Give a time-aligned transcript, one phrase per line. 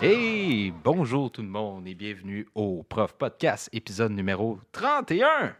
[0.00, 5.54] Hey, bonjour tout le monde et bienvenue au Prof Podcast, épisode numéro 31.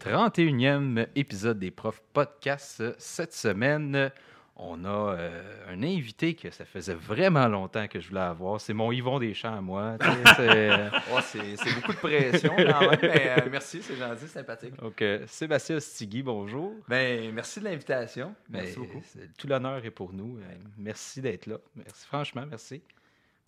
[0.00, 2.82] 31e épisode des Prof Podcast.
[2.98, 4.10] Cette semaine,
[4.56, 8.60] on a euh, un invité que ça faisait vraiment longtemps que je voulais avoir.
[8.60, 9.96] C'est mon Yvon Deschamps à moi.
[10.36, 14.76] c'est, euh, Oh, c'est beaucoup de pression quand même, mais euh, merci, c'est gentil, sympathique.
[14.76, 16.74] Donc, euh, Sébastien Ostigui, bonjour.
[16.88, 18.34] Ben, merci de l'invitation.
[18.50, 19.02] Ben, Merci beaucoup.
[19.04, 20.38] c'est- Tout l'honneur est pour nous.
[20.76, 21.56] Merci d'être là.
[21.74, 22.82] Merci, franchement, merci.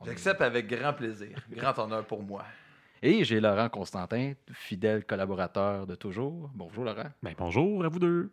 [0.05, 1.39] J'accepte avec grand plaisir.
[1.51, 2.45] Grand honneur pour moi.
[3.03, 6.51] Et j'ai Laurent Constantin, fidèle collaborateur de toujours.
[6.55, 7.11] Bonjour Laurent.
[7.23, 8.31] Ben, bonjour à vous deux.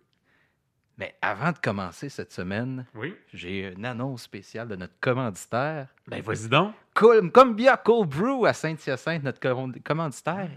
[0.97, 3.15] Mais avant de commencer cette semaine, Oui.
[3.33, 5.87] j'ai une annonce spéciale de notre commanditaire.
[6.07, 6.73] Ben, vas-y donc.
[6.95, 10.49] Cool, Combia Cold Brew à Saint-Hyacinthe, notre com- commanditaire.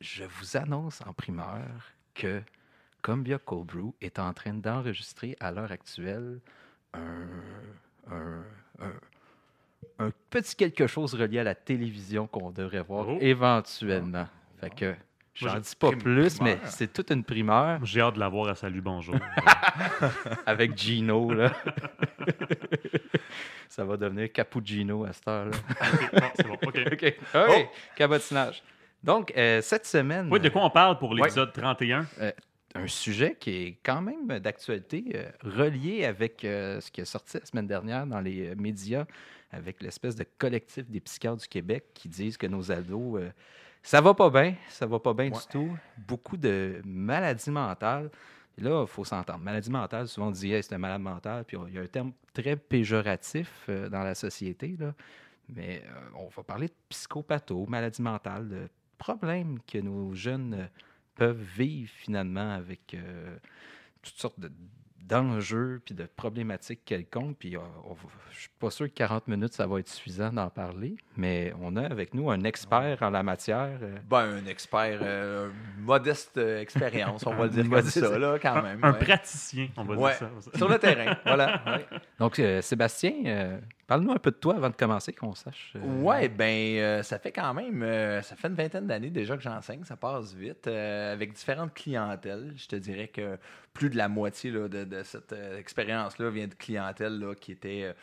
[0.00, 1.64] Je vous annonce en primeur
[2.14, 2.40] que
[3.02, 6.40] Combia Cold Brew est en train d'enregistrer à l'heure actuelle
[6.94, 7.26] un,
[8.10, 8.44] un-
[8.80, 8.92] un-
[9.98, 13.18] un petit quelque chose relié à la télévision qu'on devrait voir Oh.
[13.20, 14.26] éventuellement.
[14.60, 14.94] Fait que
[15.34, 18.54] j'en dis pas plus, mais c'est toute une primeur J'ai hâte de la voir à
[18.54, 19.16] Salut Bonjour.
[20.46, 21.32] avec Gino.
[21.32, 21.52] Là.
[23.68, 25.56] Ça va devenir Cappuccino à cette heure-là.
[26.34, 26.78] C'est bon, OK.
[26.92, 27.14] OK.
[27.34, 27.68] OK.
[27.96, 28.62] Cabotinage.
[29.02, 32.06] Donc, euh, cette semaine, Oui, de quoi on parle pour l'épisode 31?
[32.76, 37.38] un sujet qui est quand même d'actualité, euh, relié avec euh, ce qui est sorti
[37.38, 39.06] la semaine dernière dans les euh, médias,
[39.50, 43.30] avec l'espèce de collectif des psychiatres du Québec qui disent que nos ados, euh,
[43.82, 45.38] ça va pas bien, ça va pas bien Ouais.
[45.38, 45.76] du tout.
[46.08, 48.10] Beaucoup de maladies mentales.
[48.58, 49.38] Et là, il faut s'entendre.
[49.40, 51.86] Maladie mentale, souvent on dit hey, c'est un malade mental, puis il y a un
[51.86, 54.76] terme très péjoratif euh, dans la société.
[54.78, 54.94] Là.
[55.48, 60.66] Mais euh, on va parler de psychopatho, maladie mentale, de problèmes que nos jeunes euh,
[61.14, 62.96] peuvent vivre finalement avec
[64.02, 64.50] toutes sortes de-
[65.08, 67.36] d'enjeux puis de problématiques quelconques.
[67.38, 67.60] Puis euh,
[68.32, 71.76] je suis pas sûr que 40 minutes, ça va être suffisant d'en parler, mais on
[71.76, 73.78] a avec nous un expert en la matière.
[73.82, 78.00] euh, Ben, un expert, euh, modeste euh, expérience, on va le dire comme Modeste.
[78.00, 78.80] ça, là, quand même.
[78.82, 78.98] Un ouais.
[78.98, 80.18] praticien, on va Ouais.
[80.18, 80.50] dire ça.
[80.58, 81.62] Sur le terrain, voilà.
[81.66, 81.86] ouais.
[82.18, 85.74] Donc, euh, Sébastien, euh, parle-nous un peu de toi avant de commencer, qu'on sache.
[85.76, 89.36] euh, Ouais, ben, euh, ça fait quand même, euh, ça fait une vingtaine d'années déjà
[89.36, 92.52] que j'enseigne, ça passe vite, avec différentes clientèles.
[92.56, 93.38] Je te dirais que
[93.72, 97.94] plus de la moitié de, cette expérience-là vient de clientèle là, qui était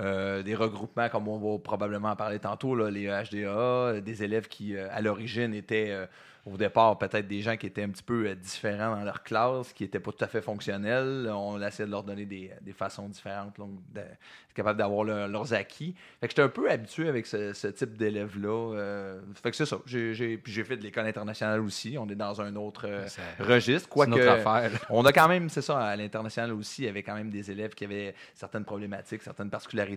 [0.00, 4.24] euh, des regroupements, comme on va probablement en parler tantôt, là, les HDA, euh, des
[4.24, 6.06] élèves qui, euh, à l'origine, étaient euh,
[6.46, 9.82] au départ peut-être des gens qui étaient un petit peu différents dans leur classe, qui
[9.82, 11.30] n'étaient pas tout à fait fonctionnels.
[11.32, 14.16] On essayait de leur donner des, des façons différentes, donc d'être
[14.54, 15.94] capable d'avoir leur- leurs acquis.
[16.20, 18.74] Fait que j'étais un peu habitué avec ce, ce type d'élèves-là.
[18.74, 19.78] euh, fait que c'est ça.
[19.86, 21.96] J'ai, puis j'ai fait de l'école internationale aussi.
[21.98, 23.06] On est dans un autre euh,
[23.38, 23.82] registre.
[23.82, 24.70] c'est Quoique, autre affaire.
[24.72, 24.78] là.
[24.90, 27.50] on a quand même, c'est ça, à l'international aussi, il y avait quand même des
[27.50, 29.89] élèves qui avaient certaines problématiques, certaines particularités.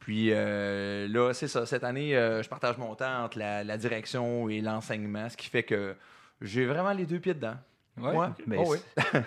[0.00, 1.66] Puis euh, là, c'est ça.
[1.66, 5.48] Cette année, euh, je partage mon temps entre la, la direction et l'enseignement, ce qui
[5.48, 5.94] fait que
[6.40, 7.56] j'ai vraiment les deux pieds dedans.
[8.00, 8.26] Ouais, Ouais.
[8.46, 8.78] mais Oh, oui.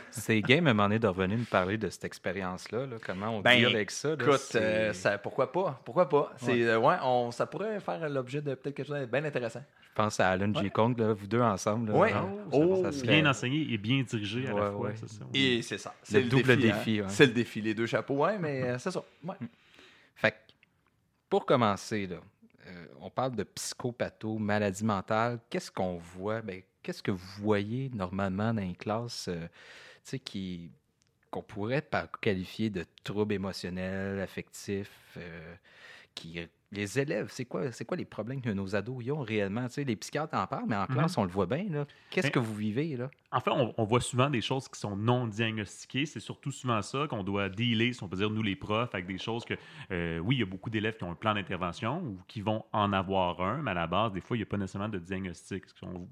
[0.10, 2.88] c'est- game à un moment donné de revenir nous parler de cette expérience-là.
[2.88, 4.10] là, comment on Ben, deal avec ça.
[4.10, 5.80] là, Écoute, euh, ça, pourquoi pas?
[5.86, 6.34] Pourquoi pas?
[6.38, 6.64] C'est, Ouais.
[6.64, 9.62] euh, ouais, on, ça pourrait faire l'objet de peut-être quelque chose de bien intéressant.
[9.90, 10.72] Je pense à Alan J.
[10.72, 11.92] Kong, là, vous deux ensemble.
[11.92, 12.10] Ouais.
[12.10, 14.94] genre, Oh, ça serait- Bien enseigné et bien dirigé à Ouais, la fois, ouais.
[14.96, 15.26] c'est ça.
[15.36, 15.94] Et c'est ça.
[16.02, 16.70] Le C'est le, double défi.
[17.00, 17.04] hein.
[17.04, 17.16] défi.
[17.16, 19.04] C'est le défi, les deux chapeaux, ouais, mais c'est ça.
[20.16, 20.38] Fait que,
[21.30, 22.22] pour commencer, là,
[22.68, 25.40] euh, on parle de psychopatho, maladie mentale.
[25.50, 26.42] Qu'est-ce qu'on voit?
[26.42, 29.48] Ben, Qu'est-ce que vous voyez normalement dans les classes euh,
[30.26, 30.72] qui
[31.32, 31.84] qu'on pourrait
[32.22, 35.56] qualifier de troubles émotionnels, affectifs, euh,
[36.14, 36.40] qui
[36.74, 39.68] les élèves, c'est quoi, c'est quoi les problèmes que nos ados y ont réellement?
[39.68, 40.88] Tu sais, les psychiatres en parlent, mais en Mhm.
[40.88, 41.86] classe, on le voit bien.
[42.10, 42.96] Qu'est-ce que vous vivez?
[42.98, 43.12] là?
[43.32, 46.06] En fait, on, on voit souvent des choses qui sont non diagnostiquées.
[46.06, 49.08] C'est surtout souvent ça qu'on doit dealer, si on peut dire, nous les profs, avec
[49.08, 49.56] des choses que,
[49.92, 52.64] euh, oui, il y a beaucoup d'élèves qui ont un plan d'intervention ou qui vont
[52.72, 55.00] en avoir un, mais à la base, des fois, il n'y a pas nécessairement de
[55.00, 55.64] diagnostic.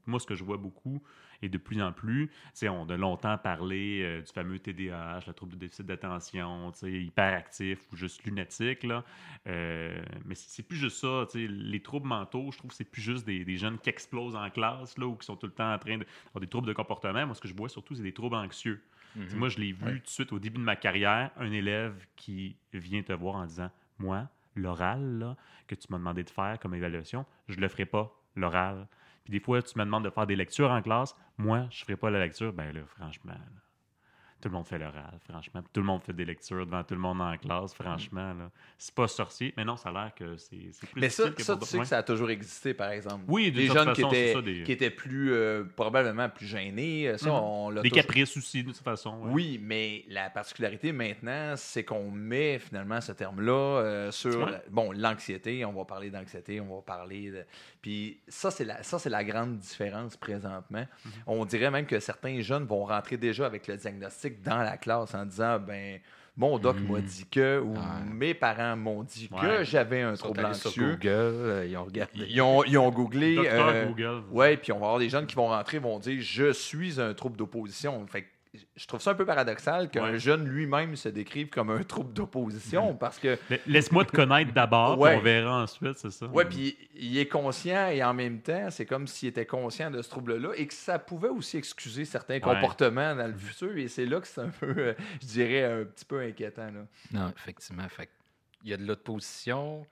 [0.07, 1.03] Moi, ce que je vois beaucoup
[1.41, 2.29] et de plus en plus,
[2.63, 7.95] on a longtemps parlé euh, du fameux TDAH, le trouble de déficit d'attention, hyperactif ou
[7.95, 8.83] juste lunatique.
[8.83, 9.03] Là.
[9.47, 11.25] Euh, mais c'est plus juste ça.
[11.35, 14.49] Les troubles mentaux, je trouve que c'est plus juste des, des jeunes qui explosent en
[14.49, 16.05] classe là, ou qui sont tout le temps en train de
[16.39, 17.25] des troubles de comportement.
[17.25, 18.81] Moi, ce que je vois surtout, c'est des troubles anxieux.
[19.27, 19.93] Sais, Moi, je l'ai vu Ouais.
[19.99, 23.45] tout de suite au début de ma carrière, un élève qui vient te voir en
[23.45, 25.35] disant Moi, l'oral
[25.67, 28.87] que tu m'as demandé de faire comme évaluation, je le ferai pas, l'oral.
[29.23, 31.15] Puis des fois, tu me demandes de faire des lectures en classe.
[31.37, 32.53] Moi, je ferai pas la lecture.
[32.53, 33.39] Ben là, franchement, là,
[34.41, 35.61] tout le monde fait l'oral, franchement.
[35.71, 38.33] Tout le monde fait des lectures devant tout le monde en classe, franchement.
[38.33, 38.49] là.
[38.79, 41.43] C'est pas sorcier, mais non, ça a l'air que c'est c'est plus Mais ça, que
[41.43, 43.23] ça tu sais que ça a toujours existé, par exemple.
[43.27, 46.27] Oui, d'une des jeunes qui façon, c'est étaient, ça, des- qui étaient plus, euh, probablement
[46.27, 47.07] plus gênés.
[47.09, 47.35] euh, Ça, Mhm.
[47.35, 49.15] on l'a Des toujours- caprices aussi, de toute façon.
[49.25, 49.31] ouais.
[49.31, 54.59] Oui, mais la particularité maintenant, c'est qu'on met finalement ce terme-là euh, sur Ouais.
[54.71, 55.63] bon l'anxiété.
[55.65, 57.45] On va parler d'anxiété, on va parler de.
[57.81, 60.85] Puis ça, c'est la ça c'est la grande différence présentement.
[61.05, 61.11] Mhm.
[61.27, 65.15] On dirait même que certains jeunes vont rentrer déjà avec le diagnostic dans la classe
[65.15, 65.99] en disant ben
[66.37, 66.91] mon doc Mhm.
[66.91, 67.79] m'a dit que ou Ouais.
[68.05, 69.65] mes parents m'ont dit que Ouais.
[69.65, 70.91] j'avais un trouble sur anxieux.
[70.91, 72.11] Google, euh, ils ont regardé.
[72.29, 73.35] Ils ont, ils ont googlé.
[73.37, 74.23] Euh, Google.
[74.31, 77.13] Ouais, puis on va avoir des jeunes qui vont rentrer vont dire je suis un
[77.13, 78.05] trouble d'opposition.
[78.07, 78.27] Fait que
[78.75, 80.19] je trouve ça un peu paradoxal qu'un Ouais.
[80.19, 84.99] jeune lui-même se décrive comme un trouble d'opposition parce que La- Laisse-moi te connaître d'abord,
[84.99, 85.15] Ouais.
[85.15, 86.25] on verra ensuite, c'est ça.
[86.27, 90.01] ouais, puis il est conscient et en même temps, c'est comme s'il était conscient de
[90.01, 94.05] ce trouble-là et que ça pouvait aussi excuser certains comportements dans le futur et c'est
[94.05, 96.85] là que c'est un peu euh, je dirais un petit peu inquiétant là.
[97.13, 97.87] Non, effectivement.
[97.87, 98.11] Fait que
[98.63, 99.87] il y a de l'opposition,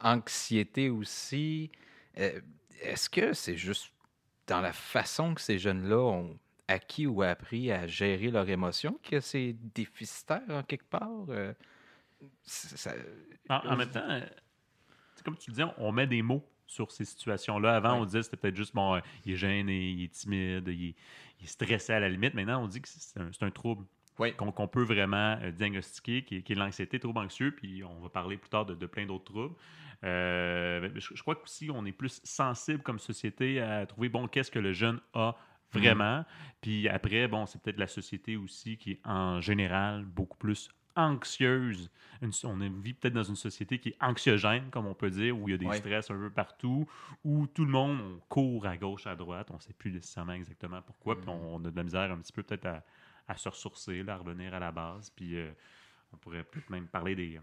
[0.00, 1.70] anxiété aussi.
[2.18, 2.40] Euh,
[2.82, 3.92] Est-ce que c'est juste
[4.48, 6.36] dans la façon que ces jeunes-là ont
[6.72, 11.08] acquis ou appris à gérer leurs émotions que c'est déficitaire en quelque part?
[11.28, 11.52] Euh,
[12.44, 12.94] ça-
[13.48, 14.20] En, en même temps, euh,
[15.24, 17.76] comme tu le dis, on- met des mots sur ces situations-là.
[17.76, 18.00] Avant, Ouais.
[18.00, 20.88] on disait que c'était peut-être juste, bon, euh, il est gêné, il est timide, il
[20.90, 20.94] est,
[21.40, 22.34] il est stressé à la limite.
[22.34, 23.84] Maintenant, on dit que c'est un, trouble
[24.18, 24.32] Oui.
[24.34, 28.08] qu'on peut vraiment euh, diagnostiquer, qui est, qui est l'anxiété, trouble anxieux, puis on va
[28.08, 29.54] parler plus tard de, de plein d'autres troubles.
[30.04, 34.50] Euh, je, je crois qu'aussi, on est plus sensible comme société à trouver, bon, qu'est-ce
[34.50, 35.36] que le jeune a
[35.72, 36.24] vraiment.
[36.60, 41.90] Puis après, bon, c'est peut-être la société aussi qui est en général beaucoup plus anxieuse.
[42.20, 45.48] Une- on vit peut-être dans une société qui est anxiogène, comme on peut dire, où
[45.48, 45.76] il y a des Ouais.
[45.78, 46.86] stress un peu partout,
[47.24, 50.34] où tout le monde on court à gauche, à droite, on ne sait plus nécessairement
[50.34, 52.84] exactement pourquoi, puis on, on a de la misère un petit peu peut-être à,
[53.26, 55.50] à se ressourcer, là, à revenir à la base, puis euh,
[56.12, 57.40] on pourrait peut-être même parler des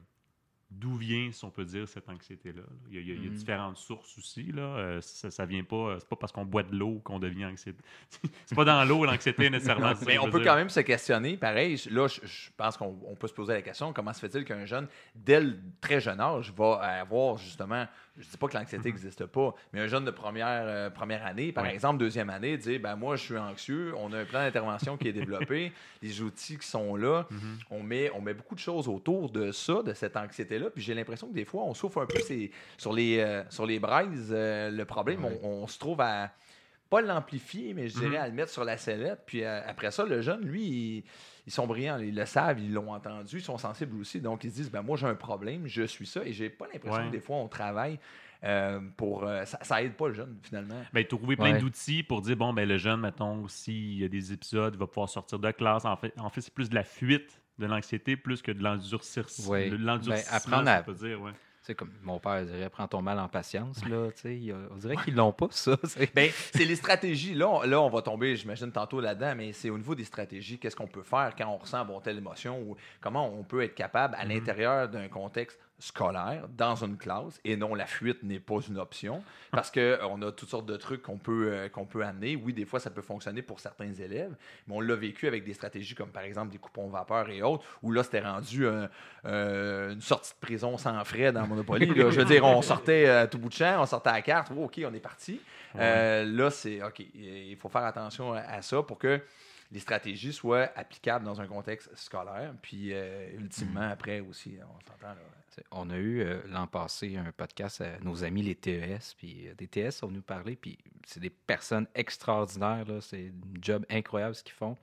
[0.71, 2.61] d'où vient, si on peut dire, cette anxiété-là.
[2.61, 2.67] là.
[2.91, 3.33] Il y a, il y Mhm.
[3.33, 4.51] différentes sources aussi.
[4.51, 4.61] Là.
[4.61, 7.79] Euh, ça, ça vient pas, c'est pas parce qu'on boit de l'eau qu'on devient anxiété.
[8.45, 9.93] c'est pas dans l'eau l'anxiété nécessairement.
[10.05, 10.47] Mais on peut dire.
[10.51, 11.37] quand même se questionner.
[11.37, 14.45] Pareil, là, je, je pense qu'on on peut se poser la question comment se fait-il
[14.45, 17.87] qu'un jeune, dès le très jeune âge, va avoir justement,
[18.17, 21.51] je dis pas que l'anxiété n'existe pas, mais un jeune de première, euh, première année,
[21.51, 24.97] par exemple, deuxième année, dire ben moi, je suis anxieux, on a un plan d'intervention
[24.97, 25.71] qui est développé,
[26.03, 27.57] les outils qui sont là, Mhm.
[27.71, 30.15] on, met, on met beaucoup de choses autour de ça, de cette
[30.59, 32.19] anxiété-là, puis j'ai l'impression que des fois, on souffre un peu
[32.77, 34.29] sur, les, euh, sur les braises.
[34.31, 35.39] euh, le problème, Ouais.
[35.43, 36.31] on, on se trouve à
[36.89, 38.23] pas l'amplifier, mais je dirais Mhm.
[38.23, 39.21] à le mettre sur la sellette.
[39.27, 41.03] Puis euh, après ça, le jeune, lui, il-
[41.45, 44.19] ils sont brillants, ils le savent, ils l'ont entendu, ils sont sensibles aussi.
[44.19, 46.23] Donc, ils se disent, ben moi, j'ai un problème, je suis ça.
[46.25, 47.07] Et j'ai pas l'impression Ouais.
[47.07, 47.99] que des fois, on travaille
[48.43, 49.23] euh, pour...
[49.25, 50.81] euh, ça, ça aide pas le jeune, finalement.
[50.93, 51.59] Ben, trouver plein Ouais.
[51.59, 54.87] d'outils pour dire, bon, ben, le jeune, mettons, s'il y a des épisodes, il va
[54.87, 55.85] pouvoir sortir de classe.
[55.85, 59.53] En fait, en fait c'est plus de la fuite de l'anxiété plus que de l'endurcissement.
[59.53, 61.31] De l'endurcissement, Ben, apprendre à- dire, ouais.
[61.61, 63.85] C'est comme mon père dirait, prends ton mal en patience.
[63.87, 64.07] Là,
[64.71, 65.77] on dirait qu'ils l'ont pas, ça.
[65.83, 67.35] c'est- Ben, c'est les stratégies.
[67.35, 70.57] Là on, là, on va tomber, j'imagine, tantôt là-dedans, mais c'est au niveau des stratégies.
[70.57, 73.75] Qu'est-ce qu'on peut faire quand on ressent bon, telle émotion ou comment on peut être
[73.75, 74.31] capable, à Mhm.
[74.31, 79.23] l'intérieur d'un contexte scolaire, dans une classe, et non, la fuite n'est pas une option,
[79.51, 82.35] parce qu'on a toutes sortes de trucs qu'on peut, euh, qu'on peut amener.
[82.35, 84.35] Oui, des fois, ça peut fonctionner pour certains élèves,
[84.67, 87.65] mais on l'a vécu avec des stratégies comme, par exemple, des coupons vapeur et autres,
[87.81, 91.85] où là, c'était rendu euh, une sortie de prison sans frais dans Monopoly.
[91.87, 92.09] là.
[92.09, 94.51] Je veux dire, on sortait à tout bout de champ, on sortait à la carte,
[94.55, 95.41] Oh, OK, on est parti.
[95.75, 96.99] Euh, là, c'est OK.
[97.13, 99.21] Il faut faire attention à, ça pour que
[99.71, 102.53] les stratégies soient applicables dans un contexte scolaire.
[102.61, 105.13] Puis, euh, ultimement, après aussi, on s'entend.
[105.13, 105.38] là.
[105.71, 109.53] On a eu euh, l'an passé un podcast à nos amis les TES, puis euh,
[109.55, 114.43] des TES sont venus parler, puis c'est des personnes extraordinaires, c'est un job incroyable ce
[114.43, 114.77] qu'ils font.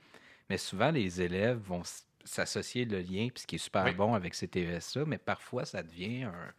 [0.51, 1.83] Mais souvent, les élèves vont
[2.25, 3.95] s'associer le lien, puis ce qui est super Oui.
[3.95, 6.53] bon avec ces TES-là, mais parfois ça devient un,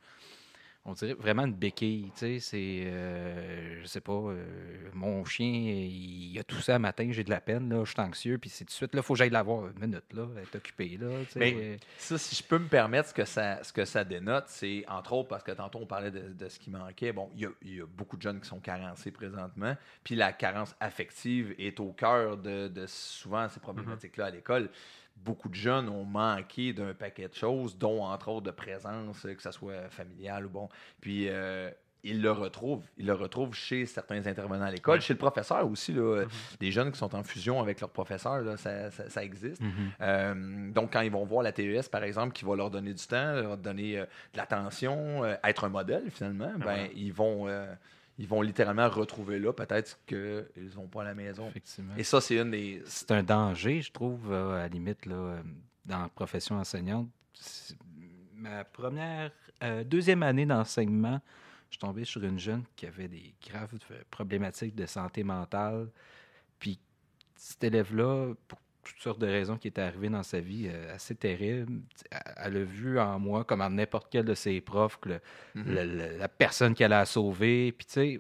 [0.88, 5.46] on dirait vraiment une béquille, tu sais, c'est, euh, je sais pas, euh, mon chien,
[5.48, 8.63] il a tout ça matin, j'ai de la peine, là, je suis anxieux, puis c'est
[8.63, 10.98] tout de suite, là, faut que j'aille la voir, une minute, là, elle est occupée,
[11.00, 11.39] là, tu sais.
[11.39, 14.86] Mais- Ça, si je peux me permettre, ce que ça, ce que ça dénote, c'est
[14.88, 17.12] entre autres parce que tantôt on parlait de, de ce qui manquait.
[17.12, 20.74] Bon, il y y a beaucoup de jeunes qui sont carencés présentement, puis la carence
[20.79, 24.70] affective est au cœur de, de souvent ces problématiques-là à l'école.
[25.24, 29.42] Beaucoup de jeunes ont manqué d'un paquet de choses, dont entre autres de présence, que
[29.42, 30.70] ce soit familiale ou bon.
[31.02, 31.70] Puis euh,
[32.04, 32.86] ils le retrouvent.
[32.98, 35.02] Ils le retrouvent chez certains intervenants à l'école, Ouais.
[35.02, 35.92] chez le professeur aussi.
[35.92, 36.24] Là,
[36.60, 39.62] Des jeunes qui sont en fusion avec leur professeur, là, ça, ça- ça existe.
[39.62, 39.72] Mhm.
[40.00, 43.06] Euh, donc, quand ils vont voir la TES, par exemple, qui va leur donner du
[43.06, 46.84] temps, leur donner euh, de l'attention, euh, être un modèle finalement, ben, voilà.
[46.96, 47.48] ils vont.
[48.18, 51.48] Ils vont littéralement retrouver là, peut-être qu'ils ne vont pas à la maison.
[51.50, 51.94] Effectivement.
[51.98, 52.82] Et ça, c'est une des.
[52.86, 55.42] C'est un danger, je trouve, euh, à la limite, là, euh,
[55.86, 57.08] dans la profession enseignante.
[58.34, 59.32] Ma première,
[59.64, 61.22] euh, deuxième année d'enseignement,
[61.70, 63.74] je suis tombé sur une jeune qui avait des graves
[64.10, 65.90] problématiques de santé mentale.
[66.60, 66.80] Puis
[67.36, 68.60] cet élève-là, pour
[68.94, 71.82] toutes sortes de raisons qui étaient arrivées dans sa vie euh, assez terribles,
[72.38, 75.22] elle a vu en moi, comme en n'importe quel de ses profs, que le-
[75.56, 75.74] Mhm.
[75.75, 77.72] le- la personne qui allait la sauver.
[77.72, 78.20] Puis tu sais,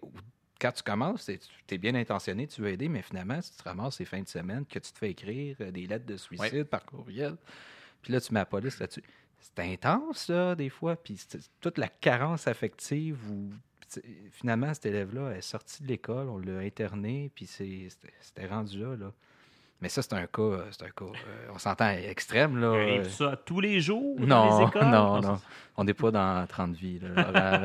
[0.59, 3.97] quand tu commences, tu es bien intentionné, tu veux aider, mais finalement, tu te ramasses
[3.97, 6.85] ces fins de semaine que tu te fais écrire euh, des lettres de suicide par
[6.85, 7.35] courriel.
[8.01, 9.03] Puis là, tu mets la police là-dessus.
[9.39, 10.95] C'est intense, là, des fois.
[10.95, 11.19] Puis
[11.61, 13.17] toute la carence affective
[13.87, 18.95] sais, finalement, cet élève-là est sorti de l'école, on l'a interné, puis c'était rendu là,
[18.97, 19.13] là.
[19.81, 22.71] Mais ça, c'est un cas, euh, c'est un cas, euh, on s'entend extrême, là.
[22.71, 24.85] Arrive euh, ça tous les jours dans non, les écoles?
[24.89, 25.41] non, non.
[25.75, 26.99] On n'est pas dans 30 vies.
[26.99, 27.09] Là,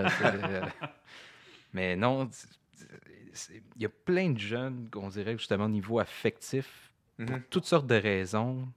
[0.04, 0.62] euh,
[1.73, 2.28] Mais non,
[3.76, 7.42] il y a plein de jeunes, qu'on dirait, justement, au niveau affectif, pour Mhm.
[7.50, 8.69] toutes sortes de raisons.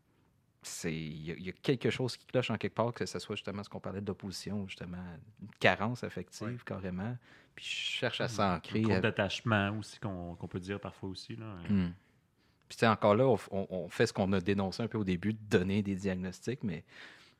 [0.68, 3.06] c'est Il y, a- il y a quelque chose qui cloche en quelque part, que
[3.06, 4.98] ce soit justement ce qu'on parlait d'opposition, justement,
[5.40, 6.58] une carence affective, Ouais.
[6.66, 7.16] carrément.
[7.54, 8.82] Puis je cherche à Un s'ancrer.
[8.82, 11.36] trouble à- d'attachement aussi qu'on qu'on peut dire parfois aussi.
[11.36, 11.46] Là.
[11.70, 11.92] Hmm.
[12.68, 15.34] Puis tu sais, encore là, on, fait ce qu'on a dénoncé un peu au début,
[15.34, 16.84] de donner des diagnostics, mais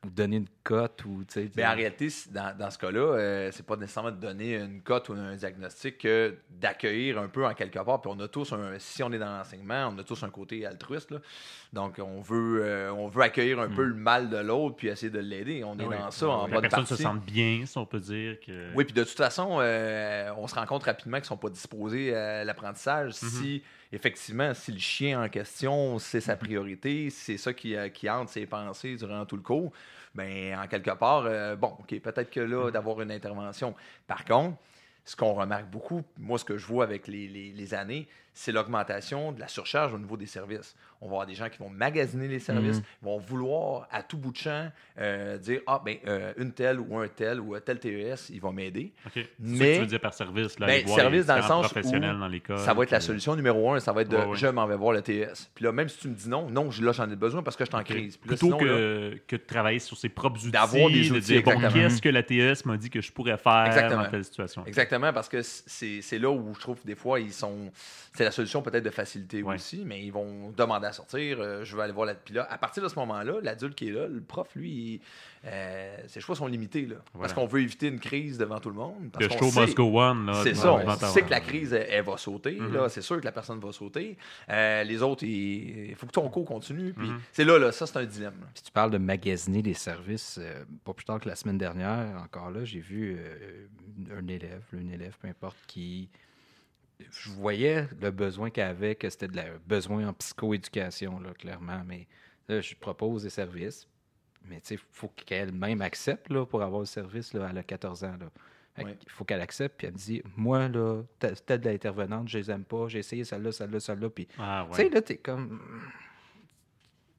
[0.04, 1.50] ou donner une cote ou tu sais.
[1.56, 5.08] Mais en réalité, dans, dans ce cas-là, euh, c'est pas nécessairement de donner une cote
[5.08, 8.02] ou un diagnostic que d'accueillir un peu en quelque part.
[8.02, 10.66] Puis on a tous un, si on est dans l'enseignement, on a tous un côté
[10.66, 11.10] altruiste.
[11.12, 11.18] là.
[11.72, 13.74] Donc on veut, euh, on veut accueillir un Mm.
[13.74, 15.64] peu le mal de l'autre puis essayer de l'aider.
[15.64, 15.96] On est Ah oui.
[15.98, 16.50] dans ça Ah en oui.
[16.50, 16.96] La bonne personne partie.
[16.96, 18.38] se sente bien, si on peut dire.
[18.46, 21.36] que Oui, puis de toute façon, euh, on se rend compte rapidement qu'ils ne sont
[21.38, 23.12] pas disposés à l'apprentissage.
[23.14, 23.40] Mm-hmm.
[23.42, 23.62] Si,
[23.96, 28.28] effectivement, si le chien en question, c'est sa priorité, c'est ça qui, euh, qui hante
[28.28, 29.72] ses pensées durant tout le cours,
[30.14, 33.74] ben en quelque part, euh, bon, OK, peut-être que là, d'avoir une intervention.
[34.06, 34.56] Par contre,
[35.04, 38.06] ce qu'on remarque beaucoup, moi, ce que je vois avec les années,
[38.38, 40.76] c'est l'augmentation de la surcharge au niveau des services.
[41.00, 42.82] On va avoir des gens qui vont magasiner les services, Mhm.
[43.02, 46.98] vont vouloir à tout bout de champ euh, dire Ah, ben, euh, une telle ou
[46.98, 48.92] un tel ou un tel TES, il va m'aider.
[49.38, 50.58] Mais- que tu veux dire par service.
[50.58, 52.58] Là, Ben, service dans le sens professionnels où dans l'école.
[52.58, 54.36] Ça va être la puis- solution numéro un, ça va être de Ouais, ouais.
[54.36, 55.48] je m'en vais voir le TES.
[55.54, 57.64] Puis là, même si tu me dis non, non, là, j'en ai besoin parce que
[57.64, 58.16] je suis en crise.
[58.18, 61.08] Puis là, Plutôt sinon, là, que, que de travailler sur ses propres outils, D'avoir des
[61.08, 64.02] de outils, dire bon, qu'est-ce que la TES m'a dit que je pourrais faire Exactement.
[64.02, 64.64] dans telle situation?
[64.66, 67.70] Exactement, parce que c'est c'est là où je trouve que des fois, ils sont.
[68.26, 69.54] C'est la solution peut-être de facilité Ouais.
[69.54, 71.38] aussi, mais ils vont demander à sortir.
[71.40, 72.14] euh, je veux aller voir la.
[72.14, 75.00] Puis là, à partir de ce moment-là, l'adulte qui est là, le prof, lui, il-
[75.44, 76.86] euh, ses choix sont limités.
[76.86, 77.28] Là, Voilà.
[77.28, 79.10] Parce qu'on veut éviter une crise devant tout le monde.
[79.12, 80.32] Parce Le show sait- must go on.
[80.42, 82.58] C'est ça, on sait que la crise, elle, elle va sauter.
[82.58, 84.16] Là, C'est sûr que la personne va sauter.
[84.50, 86.92] Euh, les autres, il faut que ton cours continue.
[86.94, 87.20] Puis Mhm.
[87.32, 88.34] c'est là, là, ça, c'est un dilemme.
[88.40, 88.46] là.
[88.54, 90.38] Puis tu parles de magasiner les services.
[90.42, 93.66] euh, pas plus tard que la semaine dernière, encore là, j'ai vu euh,
[94.18, 96.08] un élève, une élève, peu importe, qui.
[96.98, 101.82] Je voyais le besoin qu'elle avait, que c'était de la besoin en psychoéducation, là, clairement.
[101.86, 102.06] Mais
[102.48, 103.86] là, je propose des services.
[104.48, 107.34] Mais tu sais, il faut qu'elle-même accepte là, pour avoir le service.
[107.34, 108.16] Là, elle a 14 ans.
[108.18, 108.30] Là.
[108.84, 108.96] Ouais.
[109.02, 109.76] Il faut qu'elle accepte.
[109.78, 112.88] Puis elle me dit Moi, là, telle de l'intervenante, je les aime pas.
[112.88, 114.08] J'ai essayé celle-là, celle-là, celle-là.
[114.10, 115.60] Puis, Ah, tu sais, là, t'es comme.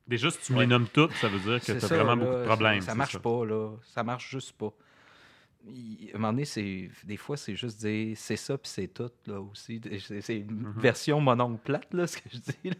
[0.07, 0.63] Déjà, si tu me Ouais.
[0.63, 2.81] les nommes toutes, ça veut dire que tu as ça, vraiment là, beaucoup de problèmes.
[2.81, 3.19] Ça, marche ça.
[3.19, 3.75] pas, là.
[3.83, 4.71] Ça marche juste pas.
[5.69, 8.87] Il- à un moment donné, c'est, des fois, c'est juste dire c'est ça puis c'est
[8.93, 9.81] tout, là, aussi.
[10.21, 10.73] C'est, une Mhm.
[10.77, 12.71] version mononcle plate, là, ce que je dis.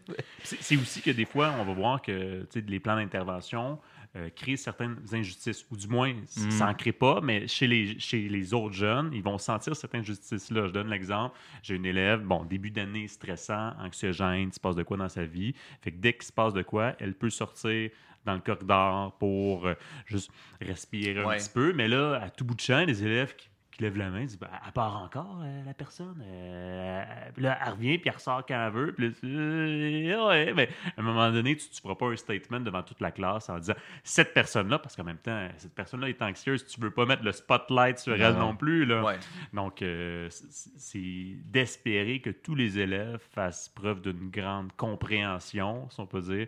[0.44, 3.78] C'est aussi que des fois, on va voir que les plans d'intervention
[4.16, 6.50] euh, créent certaines injustices, ou du moins, Mm.
[6.50, 10.00] ça n'en crée pas, mais chez les, chez les autres jeunes, ils vont sentir certaines
[10.00, 10.66] injustices-là.
[10.68, 11.36] Je donne l'exemple.
[11.62, 15.26] J'ai une élève, bon, début d'année stressant, anxiogène, il se passe de quoi dans sa
[15.26, 15.54] vie.
[15.82, 17.90] Fait que dès qu'il se passe de quoi, elle peut sortir
[18.24, 19.74] dans le corridor pour euh,
[20.06, 21.36] juste respirer un Ouais.
[21.36, 21.72] petit peu.
[21.72, 23.48] Mais là, à tout bout de champ, les élèves qui,
[23.78, 26.20] qui lèvent la main disent ben, Elle part encore, euh, la personne?
[26.26, 27.04] Euh,
[27.36, 28.92] là, elle revient, puis elle ressort quand elle veut.
[28.92, 32.60] Puis là, euh, ouais, mais à un moment donné, tu ne feras pas un statement
[32.60, 36.20] devant toute la classe en disant Cette personne-là, parce qu'en même temps, cette personne-là est
[36.20, 38.48] anxieuse, tu ne veux pas mettre le spotlight sur elle Non.
[38.48, 38.84] non plus.
[38.84, 39.02] Là.
[39.04, 39.16] Ouais.
[39.52, 46.06] Donc, euh, c'est d'espérer que tous les élèves fassent preuve d'une grande compréhension, si on
[46.06, 46.46] peut dire,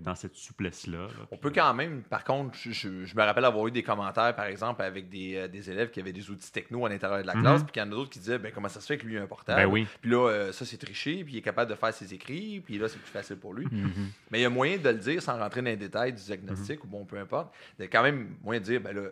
[0.00, 0.98] dans cette souplesse-là.
[0.98, 1.26] là.
[1.32, 4.34] On peut quand même, par contre, je, je- je me rappelle avoir eu des commentaires,
[4.36, 7.34] par exemple, avec des, des élèves qui avaient des outils techno à l'intérieur de la
[7.34, 7.40] Mhm.
[7.42, 9.06] classe, puis qu'il y en a d'autres qui disaient ben, comment ça se fait que
[9.06, 9.60] lui a un portable?
[9.62, 9.86] Ben oui.
[10.00, 12.78] Puis là, euh, ça, c'est triché, puis il est capable de faire ses écrits, puis
[12.78, 13.66] là, c'est plus facile pour lui.
[13.70, 13.90] Mhm.
[14.30, 16.84] Mais il y a moyen de le dire sans rentrer dans les détails du diagnostic,
[16.84, 17.52] ou bon, peu importe.
[17.78, 19.02] Il y a quand même moyen de dire ben là,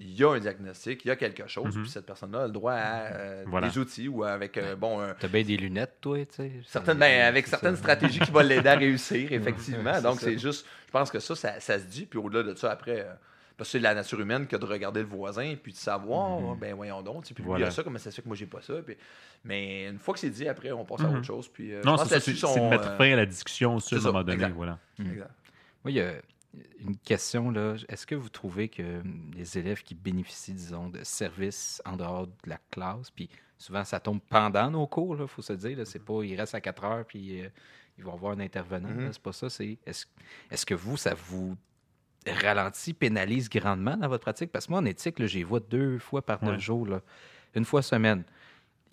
[0.00, 1.82] il y a un diagnostic, il y a quelque chose, Mhm.
[1.82, 3.68] puis cette personne-là a le droit à euh, Voilà.
[3.68, 6.52] des outils ou avec, euh, bon, un- T'as bien des lunettes, toi, tu sais?
[6.66, 7.82] Certaines, ben, avec certaines ça.
[7.82, 10.02] stratégies qui vont l'aider à réussir, effectivement.
[10.02, 12.06] Donc, c'est juste, je pense que ça, ça, ça se dit.
[12.06, 13.12] Puis au-delà de ça, après, euh,
[13.56, 16.58] Parce que c'est la nature humaine que de regarder le voisin puis de savoir, Mhm.
[16.58, 17.66] ben voyons donc, puis lui, Voilà.
[17.66, 18.74] il a ça, comment c'est ça que moi j'ai pas ça.
[18.82, 18.96] Puis-
[19.44, 21.16] mais une fois que c'est dit, après, on passe à Mhm.
[21.18, 21.48] autre chose.
[21.48, 24.20] Puis, euh, Non, c'est de mettre euh, fin à la discussion aussi à un moment
[24.24, 24.34] donné.
[24.34, 24.54] exact.
[24.54, 24.78] Voilà.
[24.98, 25.30] exact.
[25.84, 26.14] Moi, il y a
[26.80, 27.74] une question là.
[27.88, 32.26] Est-ce que vous trouvez que hum, les élèves qui bénéficient, disons, de services en dehors
[32.26, 35.84] de la classe, puis souvent ça tombe pendant nos cours, il faut se dire, là,
[35.84, 37.48] c'est pas ils restent à 4 heures puis euh,
[37.98, 38.88] ils vont voir un intervenant.
[38.88, 39.04] Mhm.
[39.04, 39.48] là, C'est pas ça.
[39.48, 40.06] C'est est-ce
[40.50, 41.56] est-ce que vous, ça vous
[42.32, 44.50] ralentit, pénalise grandement dans votre pratique?
[44.52, 46.60] Parce que moi, en éthique, j'y vois deux fois par neuf Ouais.
[46.60, 47.00] jours, là,
[47.54, 48.24] une fois semaine.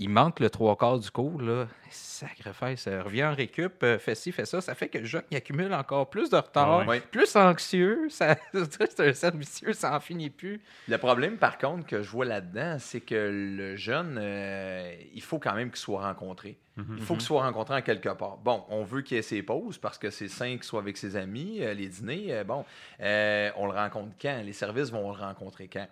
[0.01, 1.67] Il manque le trois quarts du cours, là.
[1.91, 4.59] Sacrifice, euh, revient en récup, euh, fait ci, fait ça.
[4.59, 7.01] Ça fait que le jeune il accumule encore plus de retard, Ouais.
[7.01, 8.07] Plus anxieux.
[8.09, 10.59] Ça, c'est un cercle vicieux, ça en finit plus.
[10.87, 15.37] Le problème, par contre, que je vois là-dedans, c'est que le jeune, euh, il faut
[15.37, 16.57] quand même qu'il soit rencontré.
[16.77, 16.95] Mhm.
[16.97, 18.37] Il faut qu'il soit rencontré en quelque part.
[18.37, 21.15] Bon, on veut qu'il ait ses pauses parce que c'est sain qu'il soit avec ses
[21.15, 22.43] amis, les dîners.
[22.43, 22.65] bon,
[23.01, 24.41] euh, on le rencontre quand?
[24.43, 25.87] Les services vont le rencontrer quand?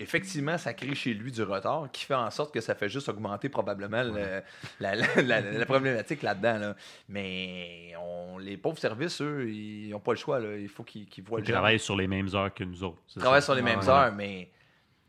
[0.00, 3.08] Effectivement, ça crée chez lui du retard qui fait en sorte que ça fait juste
[3.08, 4.42] augmenter probablement le-
[4.80, 6.58] la, la- la- la problématique là-dedans.
[6.58, 6.76] là.
[7.08, 10.40] Mais on, les pauvres services, eux, ils n'ont pas le choix.
[10.40, 10.56] là.
[10.56, 11.54] Il faut qu'ils voient Ils le jeune.
[11.54, 13.00] travaillent sur les mêmes heures que nous autres.
[13.14, 14.50] Ils travaillent sur les mêmes heures, mais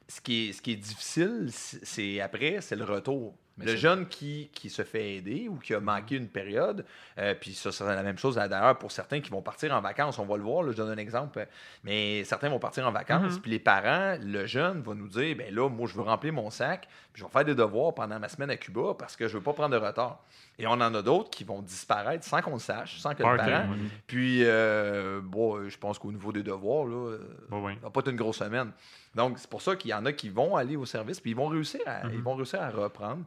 [0.08, 3.36] ce qui est, ce qui est difficile, c'est après, c'est le retour.
[3.58, 6.84] Mais le jeune qui, qui se fait aider ou qui a manqué une période,
[7.18, 10.20] euh, puis ça, c'est la même chose d'ailleurs pour certains qui vont partir en vacances.
[10.20, 11.40] On va le voir, là, je donne un exemple.
[11.40, 11.46] euh,
[11.84, 13.42] Mais certains vont partir en vacances, Mhm.
[13.42, 16.50] puis les parents, le jeune va nous dire ben là, moi, je veux remplir mon
[16.50, 19.38] sac, puis je vais faire des devoirs pendant ma semaine à Cuba parce que je
[19.38, 20.20] veux pas prendre de retard.
[20.60, 23.38] Et on en a d'autres qui vont disparaître sans qu'on le sache, sans que le
[23.38, 23.72] parent.
[23.72, 23.78] ouais.
[24.08, 27.18] Puis, euh, bon, je pense qu'au niveau des devoirs, là,
[27.50, 28.72] ça va pas être une grosse semaine.
[29.14, 31.36] Donc, c'est pour ça qu'il y en a qui vont aller au service, puis ils
[31.38, 32.12] vont réussir à, Mhm.
[32.16, 33.24] ils vont réussir à reprendre.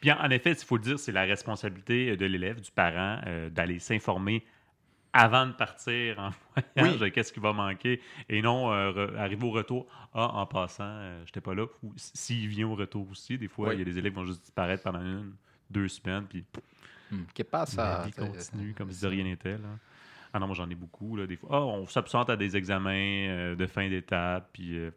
[0.00, 3.20] Puis en, en effet, il faut le dire, c'est la responsabilité de l'élève, du parent,
[3.26, 4.44] euh, d'aller s'informer
[5.12, 6.30] avant de partir en
[6.76, 6.98] voyage Oui.
[7.00, 9.86] de qu'est-ce qui va manquer et non euh, re- arriver au retour.
[10.14, 11.66] Ah, en passant, euh, j'étais pas là.
[11.96, 13.74] S'il vient au retour aussi, des fois, Oui.
[13.76, 15.32] il y a des élèves qui vont juste disparaître pendant une,
[15.70, 16.44] deux semaines, puis
[17.12, 18.04] Hum, Qui passe à.
[18.04, 19.56] vie continue comme si de rien n'était.
[20.32, 21.16] Ah non, moi j'en ai beaucoup.
[21.16, 24.92] Là, des fois, ah, on s'absente à des examens euh, de fin d'étape, puis euh,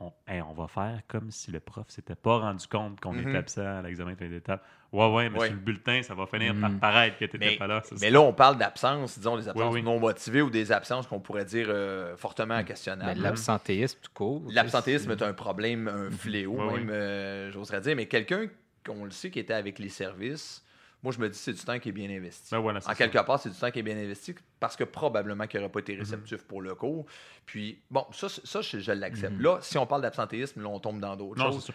[0.00, 3.28] on, hey, on va faire comme si le prof s'était pas rendu compte qu'on Mhm.
[3.28, 4.64] était absent à l'examen de fin d'étape.
[4.92, 5.46] Ouais, ouais, mais Ouais.
[5.48, 6.60] sur le bulletin, ça va finir Mhm.
[6.62, 7.82] par paraître que tu n'étais pas là.
[8.00, 9.82] mais là, on parle d'absence, disons, des absences oui.
[9.82, 13.20] non motivées ou des absences qu'on pourrait dire euh, fortement Mais questionnables.
[13.20, 14.42] L'absentéisme tout court.
[14.50, 17.94] L'absentéisme c'est- est un problème, un fléau, Ouais, même, euh, j'oserais dire.
[17.94, 18.46] Mais quelqu'un
[18.84, 20.64] qu'on le sait qui était avec les services,
[21.02, 22.48] moi, je me dis c'est du temps qui est bien investi.
[22.54, 22.94] Ben voilà, En ça.
[22.94, 25.80] quelque part, c'est du temps qui est bien investi parce que probablement qu'il n'aurait pas
[25.80, 27.06] été réceptif pour le cours.
[27.46, 29.34] Puis, bon, ça, ça je, je l'accepte.
[29.36, 29.42] Mhm.
[29.42, 31.70] Là, si on parle d'absentéisme, là, on tombe dans d'autres choses.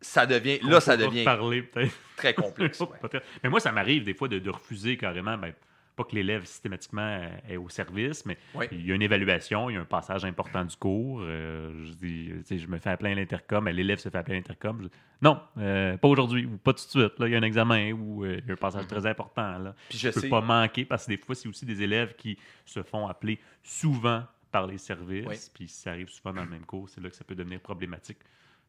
[0.00, 0.26] ça.
[0.26, 1.92] Devient, là, ça devient parler peut-être.
[2.16, 2.80] très complexe.
[2.80, 3.20] ouais.
[3.42, 5.52] Mais moi, ça m'arrive des fois de, de refuser carrément, ben,
[5.98, 8.66] pas que l'élève systématiquement euh, est au service, mais Oui.
[8.72, 11.20] il y a une évaluation, il y a un passage important du cours.
[11.22, 14.80] euh, je dis, je me fais appeler à l'intercom, l'élève se fait appeler à l'intercom.
[14.82, 14.88] Je-
[15.20, 17.18] non, euh, pas aujourd'hui, ou pas tout de suite.
[17.18, 19.58] Là, il y a un examen ou euh, il y a un passage très important.
[19.58, 19.74] Là.
[19.88, 22.14] Puis je Je peux sais, pas manquer parce que des fois, c'est aussi des élèves
[22.16, 25.26] qui se font appeler souvent par les services.
[25.26, 25.36] Oui.
[25.52, 27.60] Puis si ça arrive souvent dans le même cours, c'est là que ça peut devenir
[27.60, 28.18] problématique.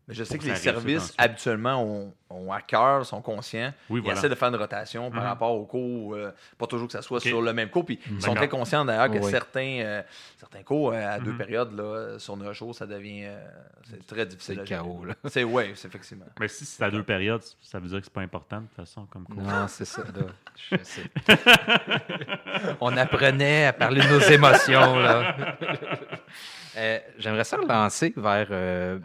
[0.09, 3.71] Mais je sais que les services, habituellement, ont, ont à cœur, sont conscients.
[3.89, 4.17] Oui, Ils voilà.
[4.19, 5.27] essaient de faire une rotation par Mhm.
[5.27, 7.85] rapport au cours, euh, pas toujours que ça soit sur le même cours.
[7.85, 9.31] Puis ils sont très conscients d'ailleurs que Oui.
[9.31, 10.01] certains, euh,
[10.37, 11.37] certains cours euh, à deux Mhm.
[11.37, 13.39] périodes là, sur neuf jours, ça devient euh,
[13.89, 14.55] c'est très C'est difficile.
[14.65, 14.67] gérer.
[14.67, 15.13] chaos, là.
[15.27, 16.25] C'est oui, c'est effectivement.
[16.39, 18.75] Mais si c'est à deux périodes, ça veut dire que c'est pas important de toute
[18.75, 19.41] façon comme cours.
[19.41, 20.01] Non, c'est ça.
[20.03, 20.25] Là.
[20.69, 21.03] Je sais.
[22.81, 24.99] On apprenait à parler de nos émotions.
[24.99, 25.35] Là.
[26.77, 28.99] Euh, J'aimerais ça relancer vers euh,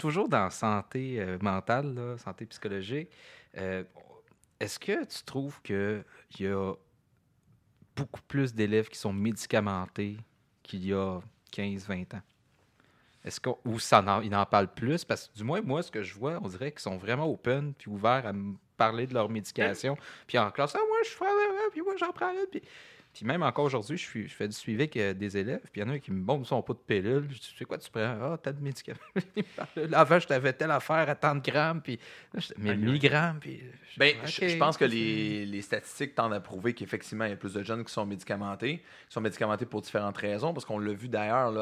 [0.00, 3.10] toujours dans santé euh, mentale, là, santé psychologique.
[3.56, 3.84] Euh,
[4.58, 6.04] Est-ce que tu trouves qu'il
[6.40, 6.74] y a
[7.94, 10.16] beaucoup plus d'élèves qui sont médicamentés
[10.62, 11.20] qu'il y a
[11.52, 12.22] 15-20 ans?
[13.22, 15.04] Est-ce qu'on ou ça en, ils en parlent plus?
[15.04, 17.74] Parce que du moins, moi, ce que je vois, on dirait qu'ils sont vraiment open
[17.74, 19.96] puis ouverts à me parler de leur médication.
[20.26, 21.24] Puis en classe, ah, moi, je fais
[21.70, 22.32] puis moi, j'en prends.
[22.50, 22.62] Puis,
[23.12, 25.60] puis même encore aujourd'hui, je, je fais du suivi avec euh, des élèves.
[25.72, 27.24] Puis il y en a qui me bombe son pot de pilule.
[27.28, 28.00] Je dis, tu sais quoi, tu prends?
[28.22, 28.98] Ah, t'as de médicaments.
[29.92, 31.80] Avant, je t'avais telle affaire à tant de grammes.
[31.82, 31.98] Puis
[32.32, 32.76] là, j'étais, mais Ok.
[32.78, 33.38] milligrammes.
[33.40, 33.60] Puis,
[33.92, 37.32] je- Ben, je, je pense que les, les statistiques tendent à prouver qu'effectivement, il y
[37.32, 40.78] a plus de jeunes qui sont médicamentés, qui sont médicamentés pour différentes raisons, parce qu'on
[40.78, 41.52] l'a vu d'ailleurs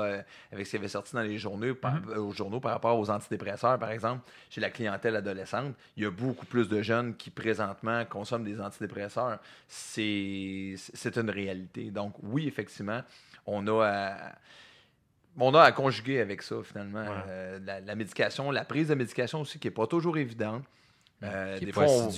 [0.53, 2.11] avec ce qui avait sorti dans les journaux par, Mhm.
[2.11, 5.75] euh, aux journaux par rapport aux antidépresseurs, par exemple, chez la clientèle adolescente.
[5.97, 9.39] Il y a beaucoup plus de jeunes qui présentement consomment des antidépresseurs.
[9.67, 11.91] C'est c'est une réalité.
[11.91, 13.03] Donc, oui, effectivement,
[13.47, 14.33] on a à,
[15.39, 17.07] on a à conjuguer avec ça, finalement.
[17.29, 20.65] Euh, la, la médication, la prise de médication aussi, qui n'est pas toujours évidente.
[21.25, 22.11] Euh, pas on-.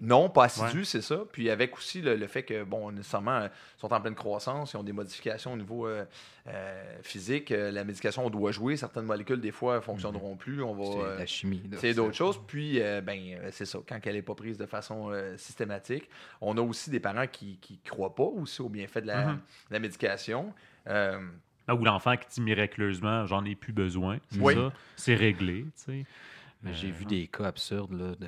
[0.00, 1.20] Non, pas assidu, c'est ça.
[1.30, 4.72] Puis avec aussi le, le fait que, bon, nécessairement, euh, ils sont en pleine croissance,
[4.72, 6.04] ils ont des modifications au niveau euh,
[6.48, 7.50] euh, physique.
[7.50, 8.76] La médication, on doit jouer.
[8.76, 10.60] Certaines molécules, des fois, ne fonctionneront plus.
[10.62, 10.92] On Mhm.
[10.92, 11.14] C'est va.
[11.18, 11.62] la chimie.
[11.78, 12.40] c'est d'autres choses.
[12.48, 13.78] Puis, ben, c'est ça.
[13.88, 16.08] Quand elle n'est pas prise de façon systématique,
[16.40, 19.34] on a aussi des parents qui ne croient pas aussi au bienfait de la, Mhm.
[19.68, 20.52] de la médication.
[20.86, 24.54] Là où l'enfant qui dit miraculeusement, j'en ai plus besoin, c'est Oui.
[24.54, 25.66] ça, c'est réglé.
[26.62, 28.26] Mais J'ai Euh, vu des cas absurdes là, de,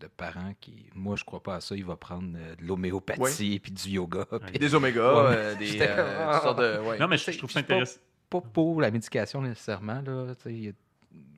[0.00, 0.86] de parents qui.
[0.94, 1.74] Moi, je crois pas à ça.
[1.76, 4.24] Il va prendre euh, de l'homéopathie puis du yoga.
[4.46, 5.34] puis- des omégas, Ouais.
[5.36, 6.32] euh, des, J'étais euh, comme, ah.
[6.34, 6.78] toutes sortes de.
[6.88, 6.98] ouais.
[6.98, 8.00] Non, mais je, je trouve ça c'est pas- intéressant.
[8.28, 10.00] Pas pour la médication nécessairement.
[10.02, 10.72] Là, tu sais, il y a-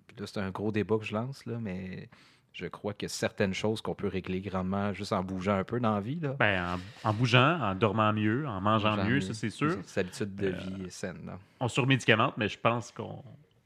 [0.07, 2.11] puis là, c'est un gros débat que je lance, là, mais
[2.53, 5.95] je crois que certaines choses qu'on peut régler grandement juste en bougeant un peu dans
[5.95, 6.21] la vie.
[6.21, 6.37] Là.
[6.39, 9.79] Ben, en, en bougeant, en dormant mieux, en mangeant Mangeant mieux, ça c'est sûr.
[9.87, 11.23] C'est habitudes de Euh, vie saine.
[11.25, 11.39] là.
[11.61, 13.25] On surmédicamente, mais je pense qu'on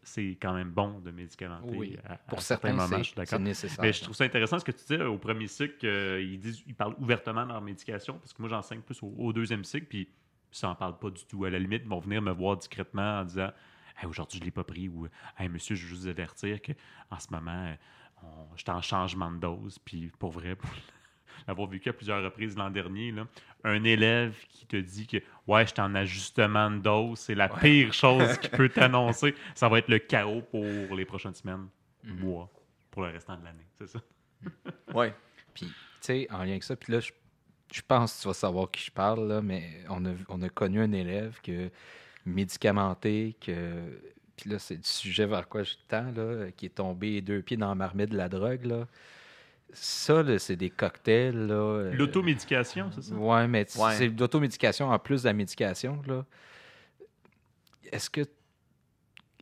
[0.09, 1.77] c'est quand même bon de médicamenter.
[1.77, 1.99] Oui.
[2.07, 3.83] à- à Pour certains moments, je c'est suis nécessaire.
[3.85, 5.85] Mais je trouve ça intéressant ce que tu dis au premier cycle.
[5.87, 9.13] euh, ils, disent, ils parlent ouvertement de leur médication, parce que moi, j'enseigne plus au,
[9.19, 10.09] au deuxième cycle, puis
[10.51, 11.45] ça n'en parle pas du tout.
[11.45, 13.51] À la limite, ils vont venir me voir discrètement en disant
[13.99, 16.61] Hey, Aujourd'hui, je ne l'ai pas pris, ou Hey, monsieur, je veux juste vous avertir
[16.63, 17.75] qu'en ce moment, euh,
[18.23, 20.71] on- j'étais en changement de dose, puis pour vrai, pour
[21.47, 23.27] l'avoir vécu à plusieurs reprises l'an dernier, là,
[23.65, 27.93] un élève qui te dit que Ouais, j'étais en ajustement de dose, c'est la pire
[27.93, 29.35] chose qui peut t'annoncer.
[29.55, 31.69] Ça va être le chaos pour les prochaines semaines,
[32.05, 32.21] Mhm.
[32.21, 32.51] mois,
[32.91, 33.67] pour le restant de l'année.
[33.79, 34.01] C'est ça?
[34.95, 35.15] Ouais.
[35.55, 35.73] Puis, tu
[36.03, 37.11] sais, en lien avec ça, puis là, je,
[37.73, 40.49] je pense que tu vas savoir qui je parle, là, mais on a, on a
[40.49, 41.71] connu un élève que
[42.25, 44.01] médicamenté, que.
[44.37, 47.57] Puis là, c'est du sujet vers quoi je tends, là, qui est tombé deux pieds
[47.57, 48.87] dans la marmite de la drogue, là.
[49.73, 51.55] Ça, c'est des cocktails, là.
[51.55, 53.15] euh, L'automédication, c'est ça?
[53.15, 53.95] Ouais, mais Ouais.
[53.95, 56.25] c'est de l'automédication en plus de la médication, là.
[57.93, 58.23] Est-ce que.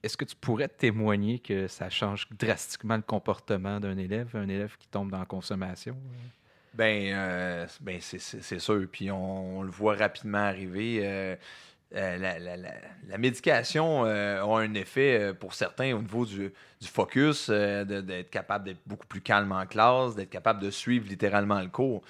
[0.03, 4.77] Est-ce que tu pourrais témoigner que ça change drastiquement le comportement d'un élève, un élève
[4.79, 5.97] qui tombe dans la consommation?
[6.75, 8.87] Ben, euh, ben c'est- sûr.
[8.93, 11.01] Puis on, on le voit rapidement arriver.
[11.03, 11.37] euh,
[11.95, 12.19] euh,
[13.09, 16.53] la, médication euh, a un effet euh, pour certains au niveau du,
[16.85, 21.69] focus, d'être capable d'être beaucoup plus calme en classe, d'être capable de suivre littéralement le
[21.69, 22.03] cours.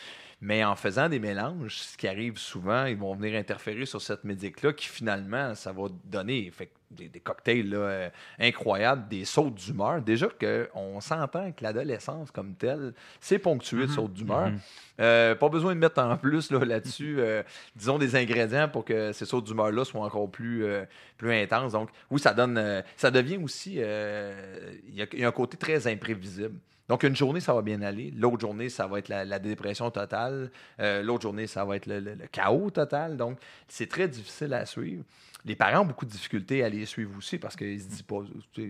[0.47, 4.25] Mais en faisant des mélanges, ce qui arrive souvent, ils vont venir interférer sur cette
[4.25, 9.55] médic-là qui finalement, ça va donner fait, des, des cocktails là, euh, incroyables, des sautes
[9.55, 10.03] d'humeur.
[10.03, 13.95] Déjà qu'on s'entend que l'adolescence comme telle, c'est ponctué de Mhm.
[13.95, 14.51] sautes d'humeur.
[14.51, 14.59] Mhm.
[15.01, 17.43] Euh, pas besoin de mettre en plus là, là-dessus, euh,
[17.75, 20.67] disons, des ingrédients pour que ces sautes d'humeur-là soient encore plus,
[21.17, 21.73] plus intenses.
[21.73, 22.83] Donc, oui, ça donne.
[22.99, 23.77] ça devient aussi.
[23.77, 26.57] Il y, a- il y a un côté très imprévisible.
[26.89, 28.11] Donc, une journée, ça va bien aller.
[28.11, 30.51] L'autre journée, ça va être la, dépression totale.
[30.81, 33.17] Euh, L'autre journée, ça va être le, chaos total.
[33.17, 35.03] Donc, c'est très difficile à suivre.
[35.47, 38.21] Les parents ont beaucoup de difficultés à les suivre aussi parce qu'ils se disent pas,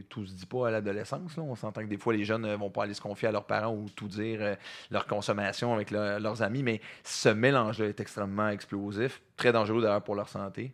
[0.08, 1.36] tout se dit pas à l'adolescence.
[1.38, 3.44] On s'entend que des fois, les jeunes ne vont pas aller se confier à leurs
[3.46, 4.54] parents ou tout dire euh,
[4.90, 6.62] leur consommation avec leur- leurs amis.
[6.64, 10.72] Mais ce mélange-là est extrêmement explosif, très dangereux d'ailleurs pour leur santé.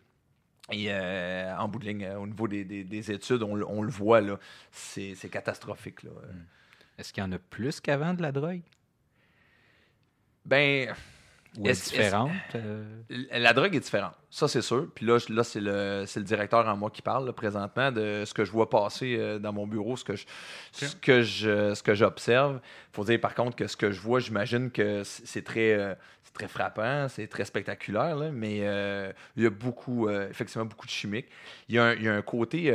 [0.72, 3.90] Et euh, en bout de ligne, euh, au niveau des, des- des études, on, le-
[3.90, 4.22] voit,
[4.70, 6.02] c'est catastrophique.
[6.02, 6.10] Là.
[7.00, 8.60] Est-ce qu'il y en a plus qu'avant de la drogue?
[10.44, 10.94] Ben,
[11.58, 12.30] Ou est Est-ce- différente?
[12.54, 13.02] euh?
[13.32, 14.88] La drogue est différente, ça c'est sûr.
[14.94, 18.32] Puis là, c'est le, c'est le directeur en moi qui parle là, présentement de ce
[18.34, 20.26] que je vois passer euh, dans mon bureau, ce que je,
[20.72, 22.60] ce que je, ce que j'observe.
[22.92, 25.94] faut dire par contre que ce que je vois, j'imagine que c'est c'est très, euh,
[26.22, 30.64] c'est très frappant, c'est très spectaculaire, là, mais euh, il y a beaucoup, euh, effectivement,
[30.66, 31.28] beaucoup de chimiques.
[31.68, 32.72] Il y a un, il y a un côté.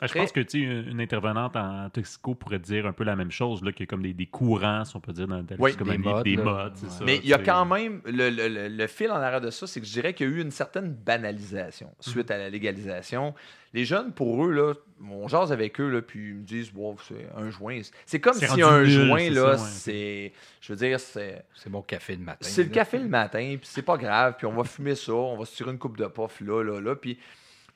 [0.00, 3.16] Ah, Je pense que tu sais, une intervenante en toxico pourrait dire un peu la
[3.16, 5.36] même chose, là, qu'il y a comme des, des courants, si on peut dire, dans
[5.38, 6.88] la Oui, des modes, des modes, Ouais.
[6.88, 7.04] ça.
[7.04, 9.66] Mais il y a quand même le, le- le- le fil en arrière de ça,
[9.66, 13.34] c'est que je dirais qu'il y a eu une certaine banalisation suite à la légalisation.
[13.74, 14.72] Les jeunes, pour eux, là,
[15.10, 17.80] on jase avec eux, là, puis ils me disent Wow, c'est un joint.
[18.06, 20.32] C'est comme si un nul, joint, c'est là, c'est.
[20.60, 21.44] Je veux dire, c'est.
[21.54, 22.38] C'est mon café le matin.
[22.40, 25.36] C'est le café le matin, puis c'est pas grave, puis on va fumer ça, on
[25.36, 26.94] va se tirer une coupe de puff là, là, là.
[26.96, 27.18] Puis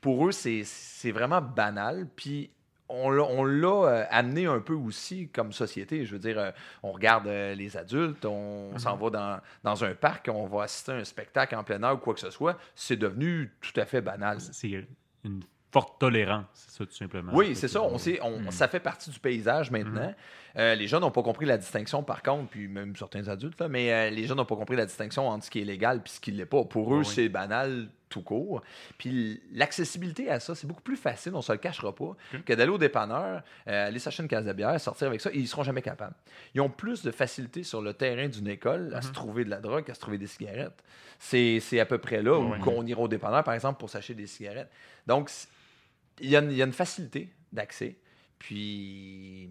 [0.02, 2.06] pour eux, c'est vraiment banal.
[2.14, 2.50] Puis
[2.90, 6.04] on l'a euh, amené un peu aussi comme société.
[6.04, 6.50] Je veux dire, euh,
[6.82, 10.92] on regarde euh, les adultes, on s'en va dans, dans un parc, on va assister
[10.92, 12.58] à un spectacle en plein air ou quoi que ce soit.
[12.74, 14.38] C'est devenu tout à fait banal.
[14.40, 14.84] C'est
[15.24, 15.40] une
[15.72, 17.32] forte tolérance, c'est ça, tout simplement.
[17.34, 17.80] Oui, c'est ça.
[17.80, 18.50] On sait, on- Hmm.
[18.50, 20.12] Ça fait partie du paysage maintenant.
[20.58, 23.68] Euh, les jeunes n'ont pas compris la distinction, par contre, puis même certains adultes, là,
[23.68, 26.08] mais euh, les jeunes n'ont pas compris la distinction entre ce qui est légal et
[26.10, 26.62] ce qui ne l'est pas.
[26.64, 27.06] Pour eux, Oui.
[27.06, 28.62] c'est banal tout court.
[28.98, 32.70] Puis l'accessibilité à ça, c'est beaucoup plus facile, on se le cachera pas, que d'aller
[32.70, 35.64] au dépanneur, euh, aller s'acheter une case de bière, sortir avec ça, et ils seront
[35.64, 36.14] jamais capables.
[36.54, 39.60] Ils ont plus de facilité sur le terrain d'une école à se trouver de la
[39.60, 40.82] drogue qu'à se trouver des cigarettes.
[41.18, 44.26] C'est à peu près là où qu'on ira au dépanneur, par exemple, pour s'acheter des
[44.26, 44.70] cigarettes.
[45.06, 45.30] Donc,
[46.20, 47.96] il y, y a une facilité d'accès.
[48.38, 49.50] Puis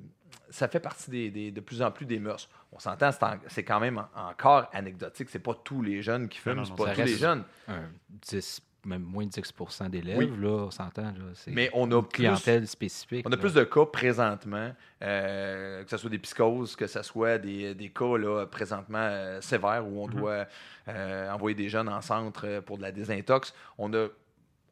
[0.50, 2.50] ça fait partie des, des- de plus en plus des mœurs.
[2.72, 3.10] On s'entend,
[3.48, 5.30] c'est quand même en- encore anecdotique.
[5.30, 7.44] C'est pas tous les jeunes qui fument, c'est pas tous les jeunes.
[7.68, 10.32] Un 10, même moins de 10% d'élèves, Oui.
[10.40, 11.14] là, on s'entend.
[11.48, 13.26] Mais on a une plus, clientèle spécifique.
[13.28, 13.42] on a là.
[13.42, 14.72] plus de cas présentement,
[15.04, 19.40] euh, que ce soit des psychoses, que ce soit des, des cas là, présentement euh,
[19.42, 20.14] sévères où on Mhm.
[20.16, 20.46] doit
[20.88, 23.54] euh, envoyer des jeunes en centre pour de la désintox.
[23.78, 24.08] On a,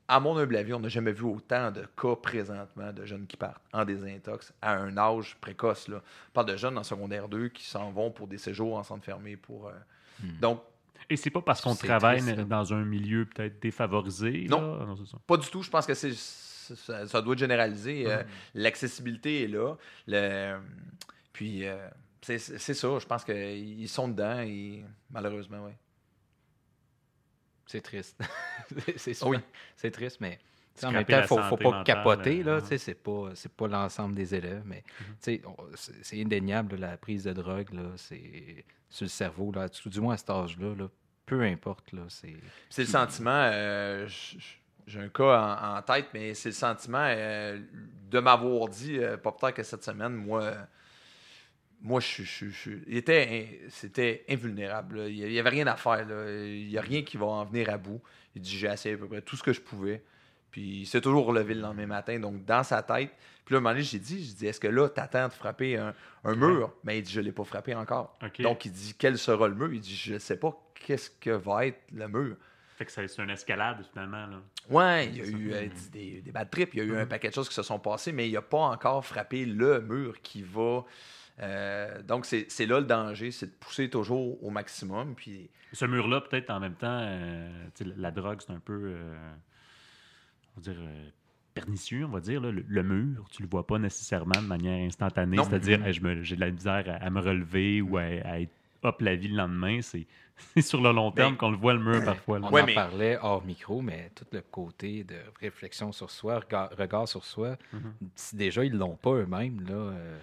[0.10, 3.38] à mon humble avis, on n'a jamais vu autant de cas présentement de jeunes qui
[3.38, 5.88] partent en désintox à un âge précoce.
[5.88, 6.02] Là.
[6.30, 9.06] On parle de jeunes en secondaire 2 qui s'en vont pour des séjours en centre
[9.06, 9.38] fermé.
[9.38, 9.72] Pour, euh,
[10.22, 10.38] Hmm.
[10.41, 10.62] Donc,
[11.10, 14.48] Et c'est pas parce qu'on travaille triste, dans un milieu peut-être défavorisé.
[14.50, 14.78] Non.
[14.80, 14.86] là?
[14.86, 15.17] non c'est ça.
[15.26, 15.63] Pas du tout.
[15.63, 18.04] Je pense que c'est ça, ça doit être généralisé.
[18.06, 18.22] Euh,
[18.54, 19.76] L'accessibilité est là.
[20.08, 20.58] Le-
[21.32, 21.78] puis, euh,
[22.22, 23.00] c'est c'est ça.
[23.00, 25.72] Je pense qu'ils sont dedans et malheureusement, oui.
[27.71, 28.19] C'est triste.
[28.97, 29.15] c'est Oui.
[29.15, 29.41] souvent-
[29.75, 30.39] C'est triste, mais
[30.84, 32.39] en même temps, il la faut, pas mentale, capoter.
[32.41, 35.55] euh, Là, tu sais, c'est pas, c'est pas l'ensemble des élèves, mais tu sais, on-
[35.75, 40.01] c'est indéniable, là, la prise de drogue, là, c'est sur le cerveau, là, tout du
[40.01, 40.88] moins à cet âge-là, là,
[41.27, 41.91] peu importe.
[41.93, 42.34] Là, c'est...
[42.71, 43.29] C'est le sentiment.
[43.53, 44.08] euh,
[44.88, 47.60] J'ai un cas en, en tête, mais c'est le sentiment euh,
[48.10, 50.53] de m'avoir dit, euh, pas plus tard que cette semaine, moi.
[51.82, 54.98] Moi, je, je, je- je- il était, c'était invulnérable.
[54.98, 55.08] là.
[55.08, 56.06] Il n'y avait rien à faire.
[56.08, 56.30] là.
[56.30, 58.02] Il n'y a rien qui va en venir à bout.
[58.36, 60.04] Il dit J'ai essayé à peu près tout ce que je pouvais.
[60.52, 62.20] Puis il s'est toujours relevé le lendemain matin.
[62.20, 63.12] Donc, dans sa tête.
[63.46, 65.78] Puis là, à un moment donné, j'ai dit, dit Est-ce que là, t'attends de frapper
[65.78, 66.74] un, un mur?
[66.84, 68.18] Mais il dit Je ne l'ai pas frappé encore.
[68.44, 69.72] Donc, il dit Quel sera le mur?
[69.74, 72.36] Il dit Je ne sais pas qu'est-ce que va être le mur.
[72.78, 74.26] Fait que c'est une escalade finalement.
[74.28, 74.42] Là.
[74.70, 77.06] Ouais, il y a eu euh, des, des bad trips, il y a eu un
[77.06, 80.22] paquet de choses qui se sont passées, mais il n'a pas encore frappé le mur
[80.22, 80.86] qui va.
[81.41, 85.15] Euh, donc, c'est là le danger, c'est de pousser toujours au maximum.
[85.15, 87.49] Puis, Ce mur-là, peut-être en même temps, euh,
[87.97, 89.32] la drogue, c'est un peu, euh,
[90.58, 91.10] on va dire, euh,
[91.54, 92.41] pernicieux, on va dire.
[92.41, 92.52] là.
[92.52, 95.38] Le, le mur, tu le vois pas nécessairement de manière instantanée.
[95.38, 95.86] C'est-à-dire, Mhm.
[95.88, 98.52] hey, me- j'ai de la misère à, à me relever ou à, à être
[98.84, 99.80] hop la vie le lendemain.
[99.82, 102.39] C'est sur le long terme Ben, qu'on le voit le mur parfois.
[102.39, 102.47] là.
[102.49, 106.39] On Ouais, en mais- parlait hors micro, mais tout le côté de réflexion sur soi,
[106.39, 107.93] regard, regard sur soi, Mhm.
[108.15, 110.17] si déjà ils l'ont pas eux-mêmes, là, euh,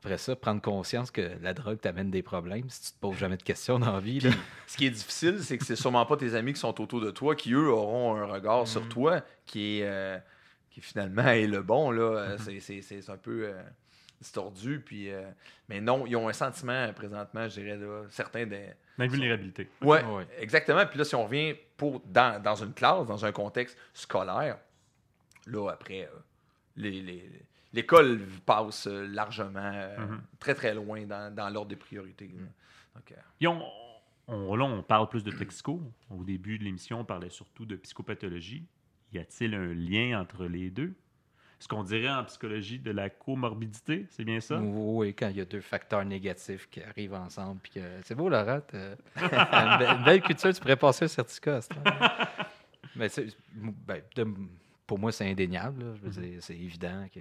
[0.00, 3.36] après ça, prendre conscience que la drogue t'amène des problèmes si tu te poses jamais
[3.36, 4.20] de questions dans la vie.
[4.20, 4.30] là.
[4.66, 7.10] ce qui est difficile, c'est que c'est sûrement pas tes amis qui sont autour de
[7.10, 8.88] toi qui, eux, auront un regard sur Mhm.
[8.88, 10.18] toi qui est, euh,
[10.70, 11.90] qui finalement est le bon.
[11.90, 12.02] Là.
[12.02, 13.62] Euh, c'est- c'est- C'est un peu euh,
[14.20, 14.80] distordu.
[14.80, 15.28] Puis, euh,
[15.68, 18.66] mais non, ils ont un sentiment présentement, je dirais, là, certains des.
[18.98, 19.68] L'invulnérabilité.
[19.80, 20.26] Ouais, Ouais.
[20.38, 20.84] exactement.
[20.86, 24.58] Puis là, si on revient pour, dans, dans une classe, dans un contexte scolaire,
[25.46, 26.18] là, après, euh,
[26.76, 27.30] les- les-
[27.72, 30.20] l'école passe euh, largement, euh, Mhm.
[30.38, 32.28] très, très loin dans, dans l'ordre des priorités.
[32.28, 32.44] là.
[32.96, 33.62] Donc, euh, on,
[34.34, 35.80] on- là, on parle plus de toxico.
[36.10, 38.64] Au début de l'émission, on parlait surtout de psychopathologie.
[39.12, 40.94] Y a-t-il un lien entre les deux?
[41.60, 44.60] Ce qu'on dirait en psychologie de la comorbidité, c'est bien ça?
[44.60, 47.58] Oui, quand il y a deux facteurs négatifs qui arrivent ensemble.
[47.60, 47.80] puis que...
[48.04, 48.60] C'est beau, Laurent.
[48.60, 51.60] t'as- une, be- une belle culture, tu pourrais passer un certificat.
[52.94, 53.08] Mais
[53.52, 54.34] ben, de-
[54.88, 55.84] pour moi, c'est indéniable.
[55.84, 55.94] là.
[55.94, 57.20] Je veux dire, c'est évident que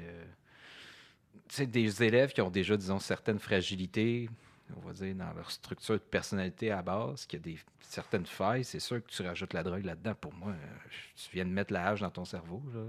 [1.50, 4.30] c'est des élèves qui ont déjà, disons, certaines fragilités,
[4.76, 8.64] on va dire, dans leur structure de personnalité à base, qui a des certaines failles.
[8.64, 10.16] C'est sûr que tu rajoutes la drogue là-dedans.
[10.16, 12.62] Pour moi, euh, tu viens de mettre la hache dans ton cerveau.
[12.74, 12.82] là.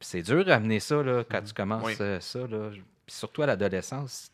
[0.00, 1.94] C'est dur à amener ça là, quand tu commences Oui.
[2.00, 2.46] euh, ça.
[2.46, 2.70] Là.
[2.70, 4.30] Puis surtout à l'adolescence,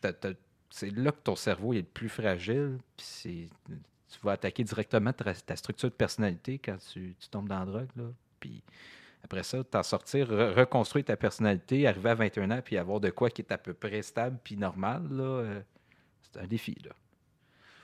[0.69, 2.77] c'est là que ton cerveau est le plus fragile.
[2.97, 7.59] Puis tu vas attaquer directement ta, ta structure de personnalité quand tu, tu tombes dans
[7.59, 7.89] la drogue.
[7.95, 8.03] Là.
[8.47, 8.61] Puis
[9.23, 13.09] après ça, t'en sortir, re- reconstruire ta personnalité, arriver à 21 ans, puis avoir de
[13.09, 15.61] quoi qui est à peu près stable puis normal, là, euh,
[16.21, 16.75] c'est un défi.
[16.83, 16.91] Là.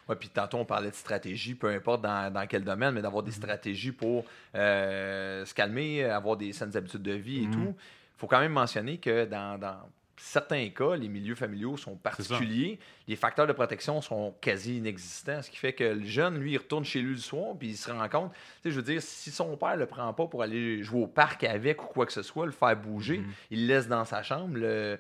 [0.10, 3.24] Ouais, puis tantôt, on parlait de stratégie, peu importe dans, dans quel domaine, mais d'avoir
[3.24, 7.54] des stratégies pour euh, se calmer, avoir des saines habitudes de vie et Mhm.
[7.54, 7.76] tout.
[7.78, 9.78] Il faut quand même mentionner que dans, dans
[10.24, 12.80] certains cas, les milieux familiaux sont particuliers.
[13.08, 16.58] Les facteurs de protection sont quasi inexistants, ce qui fait que le jeune, lui, il
[16.58, 19.02] retourne chez lui le soir, puis il se rend compte, tu sais, je veux dire,
[19.02, 22.14] si son père le prend pas pour aller jouer au parc avec ou quoi que
[22.14, 23.32] ce soit, le faire bouger, Mhm.
[23.50, 25.00] il le laisse dans sa chambre, le-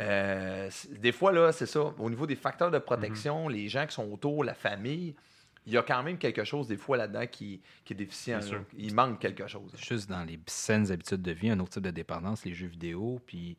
[0.00, 0.70] euh,
[1.00, 1.92] des fois, là, c'est ça.
[1.98, 3.52] Au niveau des facteurs de protection, Mhm.
[3.54, 5.14] les gens qui sont autour, la famille,
[5.66, 8.38] il y a quand même quelque chose, des fois, là-dedans qui, qui est déficient.
[8.38, 8.58] Là.
[8.76, 9.72] Il manque quelque chose.
[9.76, 13.20] Juste dans les saines habitudes de vie, un autre type de dépendance, les jeux vidéo.
[13.26, 13.56] Puis,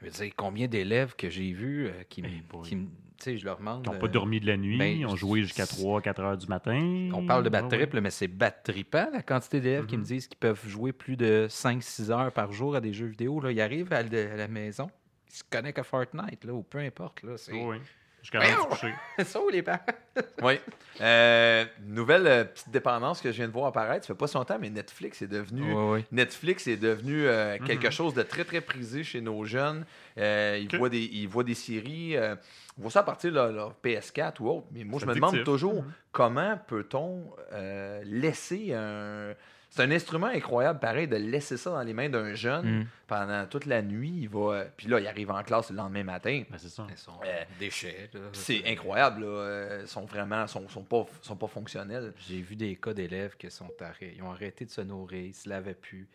[0.00, 3.36] je veux dire, combien d'élèves que j'ai vus euh, qui, me- Hey qui tu sais,
[3.36, 3.82] je leur demande.
[3.84, 6.36] Ils n'ont euh, pas dormi de la nuit, ben, ils ont joué jusqu'à 3-4 heures
[6.38, 7.10] du matin.
[7.12, 9.96] On parle de bad Ouais, trip, là, mais c'est bad trippant, la quantité d'élèves qui
[9.96, 10.06] me Mhm.
[10.06, 13.38] disent qu'ils peuvent jouer plus de 5-6 heures par jour à des jeux vidéo.
[13.40, 13.52] Là.
[13.52, 14.90] Ils arrivent à, la maison,
[15.28, 17.22] ils se connectent à Fortnite, là, ou peu importe.
[17.22, 17.80] Là, c'est, ouais.
[18.22, 18.94] Jusqu'à l'heure du coucher.
[19.24, 19.78] ça, les parents.
[20.42, 20.54] Oui.
[21.00, 24.04] Euh, nouvelle euh, petite dépendance que je viens de voir apparaître.
[24.06, 25.74] Ça fait pas si longtemps, mais Netflix est devenu.
[26.12, 27.92] Netflix est devenu euh, quelque Mhm.
[27.92, 29.86] chose de très, très prisé chez nos jeunes.
[30.18, 32.16] Euh, ils, voient des, ils voient des séries.
[32.16, 32.34] euh,
[32.76, 34.66] ils voient ça à partir de leur, leur PS4 ou autre.
[34.72, 35.92] Mais moi, je me demande toujours Mhm.
[36.12, 39.32] comment peut-on euh, laisser un.
[39.72, 42.86] C'est un instrument incroyable, pareil, de laisser ça dans les mains d'un jeune Mm.
[43.06, 44.12] pendant toute la nuit.
[44.22, 46.42] Il va, euh, puis là, il arrive en classe le lendemain matin.
[46.50, 46.86] Ben, c'est ça.
[46.90, 48.10] Ils sont Euh, déchets.
[48.32, 49.20] C'est incroyable.
[49.20, 49.26] Là.
[49.28, 52.12] Euh, Ils sont vraiment sont, sont pas, sont pas fonctionnels.
[52.28, 54.14] J'ai vu des cas d'élèves qui sont arrêtés.
[54.16, 56.08] Ils ont arrêté de se nourrir, ils se lavaient plus.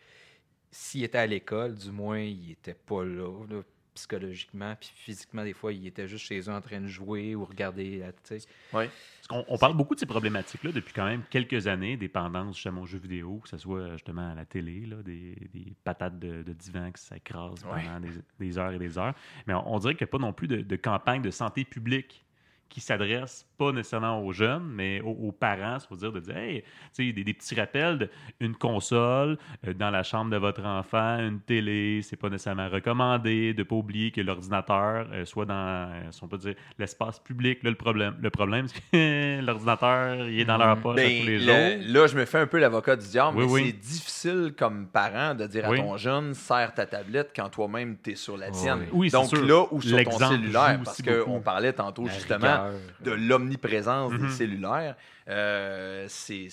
[0.70, 3.62] S'ils étaient à l'école, du moins, ils étaient pas là, là,
[3.96, 7.44] psychologiquement, puis physiquement, des fois, ils étaient juste chez eux en train de jouer ou
[7.44, 8.38] regarder la tu sais.
[8.72, 8.84] Oui.
[9.30, 12.98] On parle beaucoup de ces problématiques-là depuis quand même quelques années, dépendance justement aux jeux
[13.00, 16.92] vidéo, que ce soit justement à la télé, là, des, des patates de, de divan
[16.92, 17.82] qui s'écrasent Ouais.
[17.84, 19.14] pendant des, des heures et des heures.
[19.48, 21.64] Mais on, on dirait qu'il n'y a pas non plus de, de campagne de santé
[21.64, 22.24] publique
[22.68, 26.62] qui s'adresse pas nécessairement aux jeunes, mais aux, aux parents, c'est-à-dire de dire, hey,
[26.94, 31.18] tu sais, des, des petits rappels, une console euh, dans la chambre de votre enfant,
[31.20, 36.02] une télé, c'est pas nécessairement recommandé, de pas oublier que l'ordinateur euh, soit dans, euh,
[36.10, 37.62] si on peut dire, l'espace public.
[37.62, 40.82] Là, le problème, le problème, c'est que l'ordinateur, il est dans leur Mhm.
[40.82, 41.86] poche Ben, tous les le- jours.
[41.94, 43.62] là, je me fais un peu l'avocat du diable, Oui, mais oui.
[43.66, 45.78] c'est difficile comme parent de dire Oui.
[45.78, 48.80] à ton jeune, serre ta tablette quand toi-même tu es sur la tienne.
[48.92, 49.06] Oui.
[49.06, 49.46] Oui, c'est Donc sûr.
[49.46, 52.55] là, ou sur ton cellulaire, parce qu'on parlait tantôt La justement
[53.00, 54.28] de l'omniprésence des Mhm.
[54.30, 54.96] cellulaires,
[55.28, 56.48] euh, c'est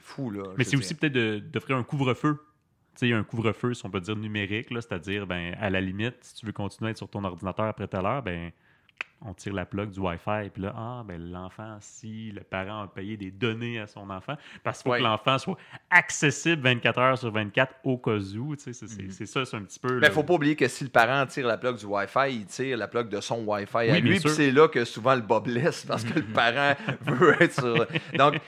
[0.00, 0.30] fou.
[0.30, 2.38] Là, Mais c'est aussi peut-être de- d'offrir un couvre-feu.
[2.98, 6.16] Tu sais, un couvre-feu, si on peut dire numérique, là, c'est-à-dire, ben, à la limite,
[6.22, 8.50] si tu veux continuer à être sur ton ordinateur après telle heure, ben,
[9.22, 12.86] on tire la plug du Wi-Fi, puis là, ah, ben, l'enfant, si le parent a
[12.86, 14.98] payé des données à son enfant, parce qu'il faut Ouais.
[14.98, 15.56] que l'enfant soit
[15.90, 19.10] accessible 24 heures sur 24 au cas où, tu sais, c'est Mhm.
[19.10, 19.94] c'est ça, c'est un petit peu...
[19.94, 22.44] Mais là, faut pas oublier que si le parent tire la plug du Wi-Fi, il
[22.46, 24.20] tire la plug de son Wi-Fi à Oui, bien lui.
[24.20, 27.86] Puis c'est là que souvent le bas blesse parce que le parent veut être sur.
[28.18, 28.38] Donc,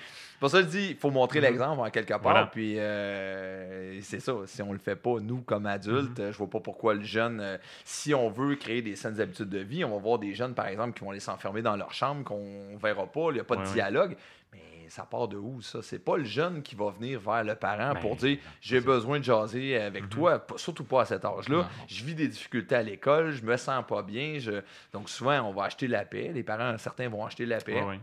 [0.41, 1.45] pour ça que je dis, il faut montrer Mhm.
[1.47, 2.21] l'exemple en quelque part.
[2.21, 2.47] Voilà.
[2.47, 4.33] Puis euh, c'est ça.
[4.47, 6.25] Si on le fait pas, nous, comme adultes, Mhm.
[6.27, 7.41] euh, je vois pas pourquoi le jeune.
[7.41, 10.55] euh, si on veut créer des saines habitudes de vie, on va voir des jeunes,
[10.55, 13.29] par exemple, qui vont aller s'enfermer dans leur chambre, qu'on verra pas.
[13.31, 13.73] Il n'y a pas de ouais.
[13.73, 14.17] dialogue.
[14.53, 15.81] Mais ça part de où, ça?
[15.83, 19.19] C'est pas le jeune qui va venir vers le parent Ben, pour dire j'ai besoin
[19.19, 20.09] de jaser avec Mhm.
[20.09, 21.69] toi, surtout pas à cet âge-là.
[21.87, 24.39] Je vis des difficultés à l'école, je me sens pas bien.
[24.39, 24.63] Je...
[24.93, 26.31] Donc souvent, on va acheter la paix.
[26.35, 27.83] Les parents, certains vont acheter la paix.
[27.83, 28.01] ouais,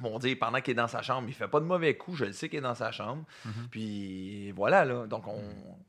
[0.00, 2.24] vont dire pendant qu'il est dans sa chambre, il fait pas de mauvais coups, je
[2.26, 3.24] le sais qu'il est dans sa chambre.
[3.44, 3.68] Mhm.
[3.70, 5.06] Puis voilà, là.
[5.06, 5.42] Donc on,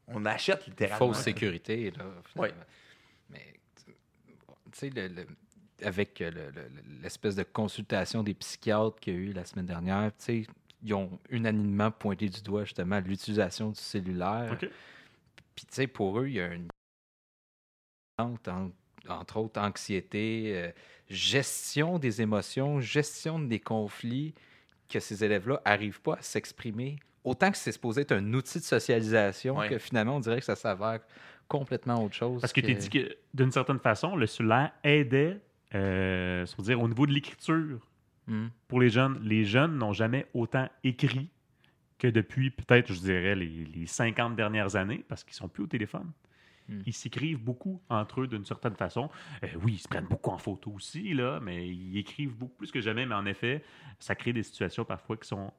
[0.07, 1.07] on achète littéralement.
[1.13, 2.05] Fausse sécurité, là.
[2.35, 2.49] Oui.
[3.29, 3.53] Mais,
[3.85, 3.91] tu
[4.73, 5.27] sais, le- le-
[5.83, 9.65] avec euh, le- le- l'espèce de consultation des psychiatres qu'il y a eu la semaine
[9.65, 10.47] dernière, tu sais,
[10.83, 14.57] ils ont unanimement pointé du doigt justement l'utilisation du cellulaire.
[14.57, 16.67] Puis, tu sais, pour eux, il y a une.
[18.19, 18.51] entre,
[19.09, 20.71] entre autres, anxiété, euh,
[21.09, 24.33] gestion des émotions, gestion des conflits,
[24.89, 26.97] que ces élèves-là n'arrivent pas à s'exprimer.
[27.23, 29.69] Autant que c'est supposé être un outil de socialisation, Ouais.
[29.69, 30.99] que finalement, on dirait que ça s'avère
[31.47, 32.39] complètement autre chose.
[32.41, 35.39] Parce que tu dit que, d'une certaine façon, le cellulaire aidait,
[35.75, 37.79] euh, dire, au niveau de l'écriture,
[38.27, 38.47] Hmm.
[38.67, 41.29] pour les jeunes, les jeunes n'ont jamais autant écrit
[41.97, 45.67] que depuis peut-être, je dirais, les, les 50 dernières années, parce qu'ils sont plus au
[45.67, 46.11] téléphone.
[46.69, 46.81] Mm.
[46.85, 49.09] Ils s'écrivent beaucoup entre eux d'une certaine façon.
[49.43, 52.71] Euh, oui, ils se prennent beaucoup en photo aussi, là, mais ils écrivent beaucoup plus
[52.71, 53.05] que jamais.
[53.05, 53.63] Mais en effet,
[53.99, 55.51] ça crée des situations parfois qui sont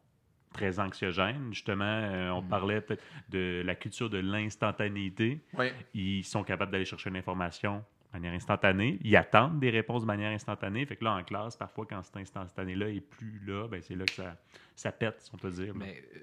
[0.52, 1.52] très anxiogènes.
[1.52, 2.48] Justement, euh, on Mm.
[2.48, 5.66] parlait peut-être de la culture de l'instantanéité Oui.
[5.94, 7.78] ils sont capables d'aller chercher l'information
[8.12, 8.98] de manière instantanée.
[9.02, 10.84] Ils attendent des réponses de manière instantanée.
[10.86, 14.06] Fait que là, en classe, parfois, quand cet instantané-là est plus là, ben, c'est là
[14.06, 14.36] que ça,
[14.74, 15.74] ça pète, si on peut dire.
[15.74, 16.18] Mais euh,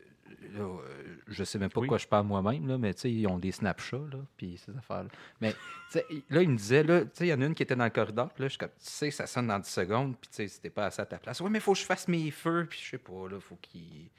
[1.27, 1.87] je sais même pas Oui.
[1.87, 4.75] quoi je parle moi-même, là, mais tu sais, ils ont des snapshots, là, puis ces
[4.77, 5.09] affaires-là.
[5.41, 5.53] Mais
[6.29, 7.83] là, il me disait, là, tu sais, il y en a une qui était dans
[7.83, 10.29] le corridor, puis là, je suis comme, tu sais, ça sonne dans 10 secondes, puis
[10.29, 11.41] tu sais, c'était pas assez à ta place.
[11.41, 13.57] Oui, mais il faut que je fasse mes feux, puis je sais pas, là, faut
[13.57, 14.09] qu'il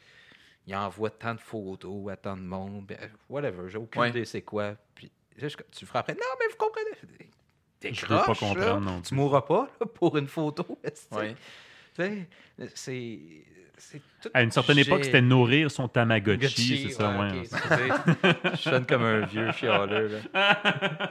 [0.69, 2.99] il envoie tant de photos à tant de monde, ben,
[3.29, 4.11] whatever, j'ai aucune Ouais.
[4.11, 4.75] idée c'est quoi.
[4.97, 6.15] Puis là, je suis comme, tu le feras après.
[6.15, 6.91] Non, mais vous comprenez.
[7.21, 8.25] Pas Décroche, là.
[8.35, 10.65] comprendre non Tu mourras pas là, pour une photo.
[11.97, 12.29] Tu sais,
[12.75, 13.19] c'est.
[14.23, 17.43] Tout À une certaine époque, c'était nourrir son Tamagotchi, Gotchi, c'est ça, ouais.
[18.55, 20.21] Je sonne comme un vieux chialeux.
[20.33, 21.11] Là.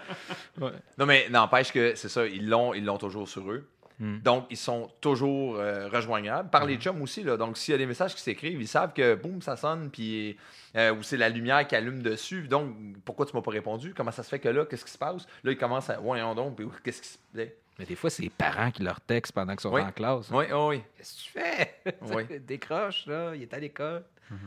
[0.59, 0.71] Ouais.
[0.97, 3.67] Non, mais n'empêche que c'est ça, ils l'ont, ils l'ont toujours sur eux.
[3.99, 4.19] Hmm.
[4.19, 6.49] Donc, ils sont toujours euh, rejoignables.
[6.49, 7.23] Par les chums aussi.
[7.23, 7.37] Là.
[7.37, 10.37] Donc, s'il y a des messages qui s'écrivent, ils savent que boum, ça sonne, puis
[10.75, 12.47] euh, ou c'est la lumière qui allume dessus.
[12.47, 12.75] Donc,
[13.05, 13.93] pourquoi tu m'as pas répondu?
[13.95, 15.25] Comment ça se fait que là, qu'est-ce qui se passe?
[15.43, 15.97] Là, ils commencent à.
[15.97, 17.47] Voyons donc, puis qu'est-ce qui se passe?
[17.77, 19.81] Mais des fois, c'est les parents qui leur textent pendant qu'ils sont Oui.
[19.81, 20.29] en classe.
[20.31, 20.81] Oui, oui, oui.
[20.97, 21.75] Qu'est-ce que tu fais?
[22.01, 22.39] Oui.
[22.39, 24.03] Décroche, là, il est à l'école.
[24.31, 24.37] Mhm.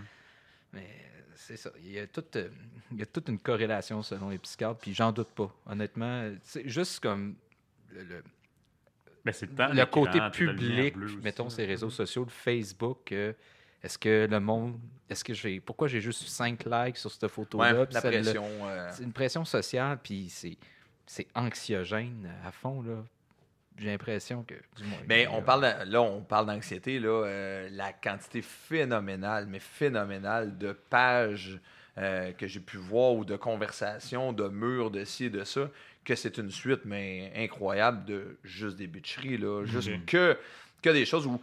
[0.72, 0.88] Mais
[1.34, 1.70] c'est ça.
[1.82, 2.48] Il y, a toute, euh,
[2.92, 5.54] il y a toute une corrélation selon les psychiatres, puis j'en doute pas.
[5.66, 7.36] Honnêtement, c'est juste comme
[7.90, 8.24] le- le-
[9.24, 13.34] Ben, le côté public, mettons, ces réseaux sociaux, le Facebook, euh,
[13.82, 14.78] est-ce que le monde.
[15.10, 15.60] Est-ce que j'ai.
[15.60, 17.86] Pourquoi j'ai juste 5 likes sur cette Ouais, photo-là?
[17.90, 18.44] la pression.
[18.66, 20.56] euh, C'est une pression sociale, puis c'est,
[21.06, 23.04] c'est anxiogène à fond, là.
[23.78, 24.54] J'ai l'impression que.
[24.76, 28.42] Du moins, Mais euh, on parle de- là, on parle d'anxiété, là, euh, la quantité
[28.42, 31.58] phénoménale, mais phénoménale de pages
[31.98, 35.68] euh, que j'ai pu voir ou de conversations, de murs, de ci et de ça,
[36.04, 40.04] que c'est une suite, mais incroyable de juste des bitcheries, là, juste Ok.
[40.06, 40.38] que,
[40.82, 41.40] que des choses où.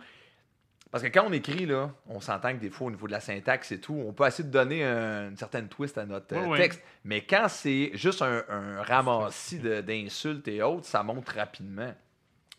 [0.92, 3.20] Parce que quand on écrit, là, on s'entend que des fois, au niveau de la
[3.20, 6.56] syntaxe et tout, on peut essayer de donner un- une certaine twist à notre euh,
[6.56, 6.82] texte.
[7.04, 11.94] Mais quand c'est juste un, un ramassis de- d'insultes et autres, ça monte rapidement.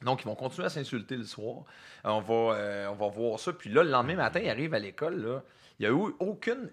[0.03, 1.65] Donc, ils vont continuer à s'insulter le soir.
[2.05, 3.53] Euh, On va, euh, on va voir ça.
[3.53, 5.21] Puis là, le lendemain matin, ils arrivent à l'école.
[5.25, 5.43] Là.
[5.79, 6.71] Il n'y a eu aucune.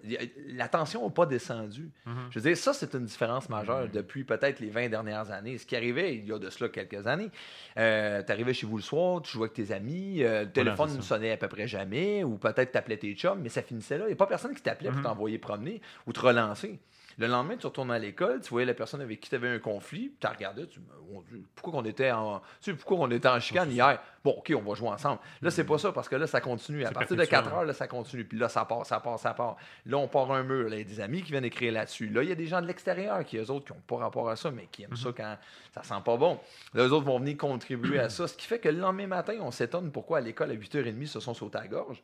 [0.48, 1.90] La tension n'a pas descendu.
[2.06, 2.14] Mhm.
[2.30, 5.58] Je veux dire, ça, c'est une différence majeure depuis peut-être les 20 dernières années.
[5.58, 7.30] Ce qui arrivait il y a de cela quelques années,
[7.76, 10.96] euh, tu arrivais chez vous le soir, tu jouais avec tes amis, euh, le téléphone
[10.96, 14.04] ne sonnait à peu près jamais, ou peut-être t'appelais tes chums, mais ça finissait là.
[14.04, 15.04] Il n'y a pas personne qui t'appelait pour Mhm.
[15.04, 16.78] t'envoyer promener ou te relancer.
[17.18, 19.58] Le lendemain, tu retournes à l'école, tu voyais la personne avec qui tu avais un
[19.58, 23.38] conflit, tu regardais, tu dis, pourquoi on était en tu sais, pourquoi on était en
[23.40, 24.00] chicane hier?
[24.24, 25.20] Bon, OK, on va jouer ensemble.
[25.42, 27.44] Là, c'est pas ça parce que là ça continue à partir de perpétuel.
[27.44, 29.56] 4 heures, là ça continue, puis là ça part, ça part, ça part.
[29.86, 32.08] Là, on part un mur, là, il y a des amis qui viennent écrire là-dessus.
[32.08, 34.28] Là, il y a des gens de l'extérieur qui eux autres qui n'ont pas rapport
[34.28, 35.36] à ça mais qui aiment ça quand
[35.74, 36.40] ça sent pas bon.
[36.72, 39.34] Là, eux autres vont venir contribuer à ça, ce qui fait que le lendemain matin,
[39.40, 42.02] on s'étonne pourquoi à l'école à 8h30 se sont sautés à la gorge.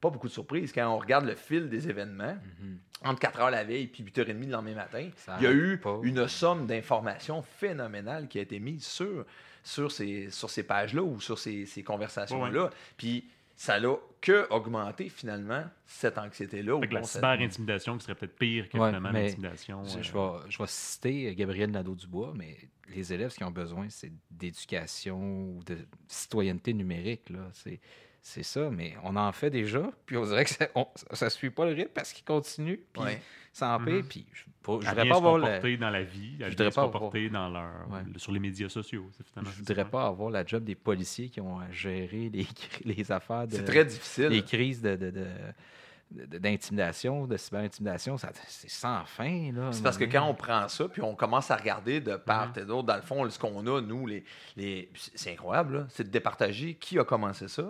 [0.00, 2.78] Pas beaucoup de surprises quand on regarde le fil des événements mhm.
[3.04, 5.78] entre 4 heures la veille et 8h30 le lendemain matin, Ça il y a eu
[5.78, 5.98] pas.
[6.02, 9.24] une somme d'informations phénoménales qui a été mise sur,
[9.62, 12.70] sur ces, sur ces pages-là ou sur ces, ces conversations-là.
[12.96, 16.78] Puis ça n'a que augmenté finalement cette anxiété-là.
[16.80, 19.82] Fait que où la cyber-intimidation qui serait peut-être pire que Ouais, finalement mais l'intimidation.
[19.84, 22.56] Je, euh, je vais, je vais citer Gabriel Nadeau-Dubois, mais
[22.94, 27.30] les élèves, ce qu'ils ont besoin, c'est d'éducation ou de citoyenneté numérique.
[27.30, 27.48] Là.
[27.52, 27.80] C'est,
[28.28, 31.64] c'est ça, mais on en fait déjà, puis on dirait que ça ne suit pas
[31.64, 33.22] le rythme parce qu'ils continuent, puis Ouais.
[33.52, 34.08] ça empire, Mhm.
[34.08, 37.48] puis je ne voudrais pas avoir la, dans la vie, Je voudrais pas comporter dans
[37.48, 38.00] leur, Ouais.
[38.16, 39.08] sur les médias sociaux.
[39.36, 39.84] je voudrais ça.
[39.84, 42.46] pas avoir la job des policiers qui ont à gérer les,
[42.84, 44.26] les affaires de C'est très difficile.
[44.26, 49.52] les crises de, de- de- d'intimidation, de cyber-intimidation, ça, c'est sans fin.
[49.52, 52.52] Là, C'est parce que quand on prend ça, puis on commence à regarder de part
[52.56, 54.24] et d'autre, dans le fond, ce qu'on a, nous, les,
[54.56, 54.90] les...
[55.14, 57.68] c'est incroyable, là, c'est de départager qui a commencé ça,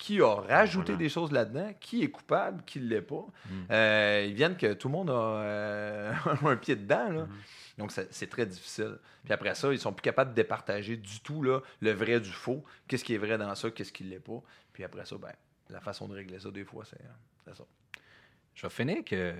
[0.00, 0.98] qui a rajouté Voilà.
[0.98, 3.26] des choses là-dedans, qui est coupable, qui ne l'est pas.
[3.44, 3.52] Mm.
[3.70, 7.10] Euh, ils viennent que tout le monde a euh, un pied dedans.
[7.10, 7.26] Là.
[7.26, 7.28] Mhm.
[7.76, 8.98] Donc, c'est très difficile.
[9.22, 12.30] Puis après ça, ils sont plus capables de départager du tout là, le vrai du
[12.30, 12.64] faux.
[12.88, 14.42] Qu'est-ce qui est vrai dans ça, qu'est-ce qui ne l'est pas.
[14.72, 15.32] Puis après ça, ben,
[15.68, 16.98] la façon de régler ça, des fois, c'est
[17.44, 17.64] c'est ça.
[18.54, 19.34] Je vais finir que.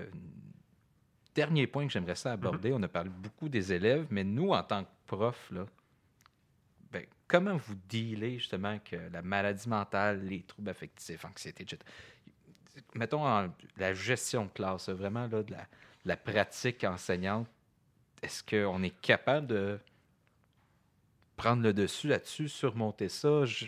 [1.34, 4.62] Dernier point que j'aimerais ça aborder, on a parlé beaucoup des élèves, mais nous, en
[4.62, 5.64] tant que profs, là,
[7.30, 11.78] comment vous dealez justement que la maladie mentale, les troubles affectifs, anxiété, etc.
[12.94, 15.64] Mettons en- la gestion de classe, vraiment là, de, la, de
[16.06, 17.46] la pratique enseignante.
[18.20, 19.78] Est-ce qu'on est capable de
[21.36, 23.44] prendre le dessus là-dessus, surmonter ça?
[23.44, 23.66] Je-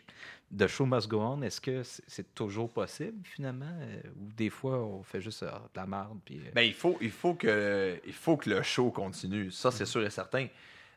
[0.51, 3.65] de show must go on, est-ce que c'est toujours possible finalement?
[3.81, 6.19] euh, ou des fois on fait juste ah, de la merde?
[6.25, 9.51] Puis, euh, Ben, il, faut, il, faut que, il faut que le show continue.
[9.51, 10.49] Ça, c'est sûr et certain.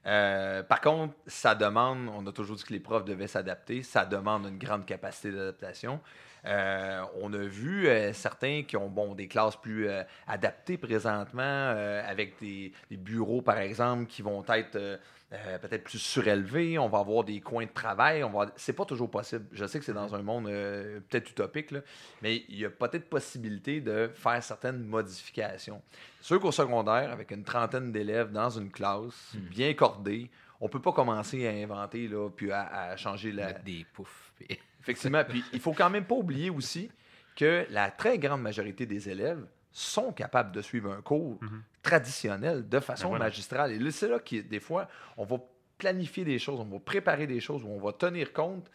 [0.05, 4.05] Euh, par contre, ça demande, on a toujours dit que les profs devaient s'adapter, ça
[4.05, 5.99] demande une grande capacité d'adaptation.
[6.45, 9.89] Euh, on a vu euh, certains qui ont bon, des classes plus
[10.27, 11.69] adaptées présentement,
[12.07, 14.99] avec des bureaux, par exemple, qui vont être
[15.33, 16.77] euh, peut-être plus surélevés.
[16.77, 18.23] On va avoir des coins de travail.
[18.23, 18.51] On va...
[18.55, 19.45] C'est pas toujours possible.
[19.51, 21.79] Je sais que c'est dans un monde euh, peut-être utopique, là,
[22.21, 25.81] mais il y a peut-être possibilité de faire certaines modifications.
[26.21, 29.39] Sûr qu'au secondaire, avec une trentaine d'élèves dans une classe, Hmm.
[29.49, 30.29] bien cordée,
[30.61, 34.31] on peut pas commencer à inventer, là, puis à, à changer la, mettre des poufs.
[34.37, 35.23] puis- Effectivement.
[35.27, 36.91] Puis il faut quand même pas oublier aussi
[37.35, 39.43] que la très grande majorité des élèves
[39.77, 41.61] sont capables de suivre un cours Mhm.
[41.83, 43.25] traditionnel de façon Ben voilà.
[43.25, 43.71] magistrale.
[43.73, 45.37] Et c'est là que des fois, on va
[45.77, 48.71] planifier des choses, on va préparer des choses, où on va tenir compte,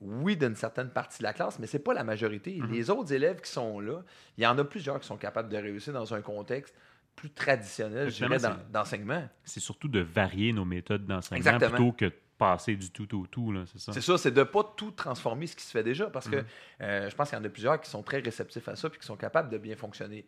[0.00, 2.56] oui, d'une certaine partie de la classe, mais c'est pas la majorité.
[2.60, 2.70] Mhm.
[2.70, 4.02] Les autres élèves qui sont là,
[4.36, 6.74] il y en a plusieurs qui sont capables de réussir dans un contexte
[7.16, 8.38] plus traditionnel, je dirais,
[8.70, 9.26] d'enseignement.
[9.44, 12.12] C'est surtout de varier nos méthodes d'enseignement plutôt que
[12.50, 13.54] passer du tout au tout.
[13.66, 13.92] C'est ça?
[13.92, 16.36] C'est ça, c'est de ne pas tout transformer ce qui se fait déjà, parce que
[16.36, 16.44] Mhm.
[16.82, 18.98] euh, je pense qu'il y en a plusieurs qui sont très réceptifs à ça puis
[19.00, 20.24] qui sont capables de bien fonctionner.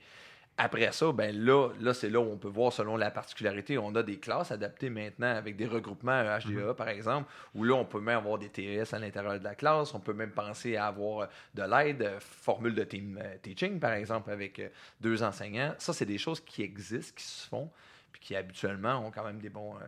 [0.56, 3.76] Après ça, ben là, là c'est là où on peut voir selon la particularité.
[3.76, 7.84] On a des classes adaptées maintenant avec des regroupements HDA, par exemple, où là, on
[7.84, 9.92] peut même avoir des TS à l'intérieur de la classe.
[9.94, 13.94] On peut même penser à avoir de l'aide, euh, formule de team euh, teaching, par
[13.94, 14.68] exemple, avec euh,
[15.00, 15.74] deux enseignants.
[15.78, 17.68] Ça, c'est des choses qui existent, qui se font,
[18.12, 19.80] puis qui habituellement ont quand même des, bons, euh,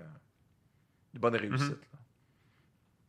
[1.15, 1.71] des bonnes réussites.
[1.93, 1.99] là.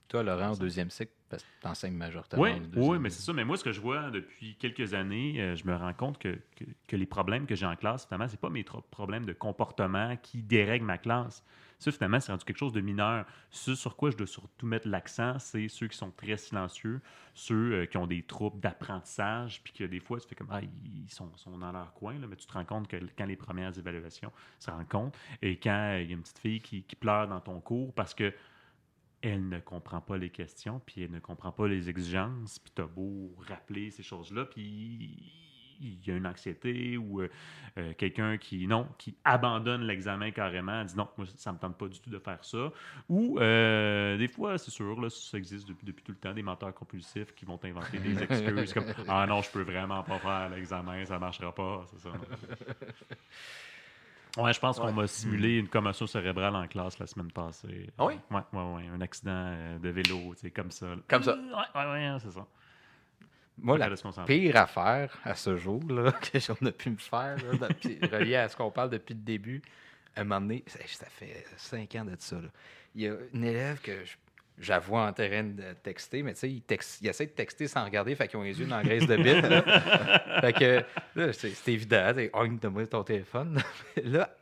[0.08, 2.46] Toi, Laurent, au deuxième cycle, parce que tu enseignes majoritairement.
[2.46, 3.34] Oui, oui, mais c'est ça.
[3.34, 6.40] Mais moi, ce que je vois depuis quelques années, euh, je me rends compte que,
[6.56, 10.16] que, que les problèmes que j'ai en classe, finalement, c'est pas mes problèmes de comportement
[10.18, 11.44] qui dérèglent ma classe.
[11.80, 13.26] Ça, finalement, c'est rendu quelque chose de mineur.
[13.52, 17.02] Ce sur quoi je dois surtout mettre l'accent, c'est ceux qui sont très silencieux,
[17.36, 20.62] ceux euh, qui ont des troubles d'apprentissage, puis que des fois, tu fais comme, ah,
[20.62, 23.36] ils sont, sont dans leur coin, là, mais tu te rends compte que quand les
[23.36, 26.82] premières évaluations se rendent compte, et quand euh, il y a une petite fille qui,
[26.84, 28.34] qui pleure dans ton cours parce que
[29.22, 32.82] elle ne comprend pas les questions, puis elle ne comprend pas les exigences, puis tu
[32.82, 35.18] as beau rappeler ces choses-là, puis
[35.80, 37.30] il y a une anxiété ou euh,
[37.78, 41.78] euh, quelqu'un qui, non, qui abandonne l'examen carrément, dit non, moi, ça ne me tente
[41.78, 42.72] pas du tout de faire ça.
[43.10, 46.44] Ou euh, des fois, c'est sûr, là, ça existe depuis, depuis tout le temps, des
[46.44, 50.50] menteurs compulsifs qui vont inventer des excuses comme Ah non, je peux vraiment pas faire
[50.50, 52.12] l'examen, ça ne marchera pas, c'est ça.
[54.38, 57.90] Ouais, je pense qu'on m'a simulé une commotion cérébrale en classe la semaine passée.
[57.98, 58.20] Ah oui?
[58.32, 58.88] Ouais, ouais, ouais.
[58.94, 60.88] Un accident euh, de vélo, tu sais, comme ça.
[61.08, 61.36] Comme ça.
[61.36, 62.46] Ouais, ouais, ouais, c'est ça.
[63.60, 63.90] Moi, la
[64.26, 67.68] pire affaire à ce jour là, que j'en ai pu me faire, là,
[68.12, 69.62] relié à ce qu'on parle depuis le début,
[70.16, 72.36] à un moment donné, ça, ça fait cinq ans de ça.
[72.36, 72.50] là.
[72.94, 74.16] Il y a une élève que je-
[74.58, 77.84] j'avoue en terrain de texter, mais tu sais, il, texte- il essaie de texter sans
[77.86, 79.42] regarder, fait qu'ils ont les yeux dans la graisse de bite.
[79.44, 80.42] là.
[80.42, 80.84] fait que
[81.16, 82.32] là, c'est évident, t'es
[82.62, 83.62] donne-moi ton téléphone.
[84.04, 84.36] là,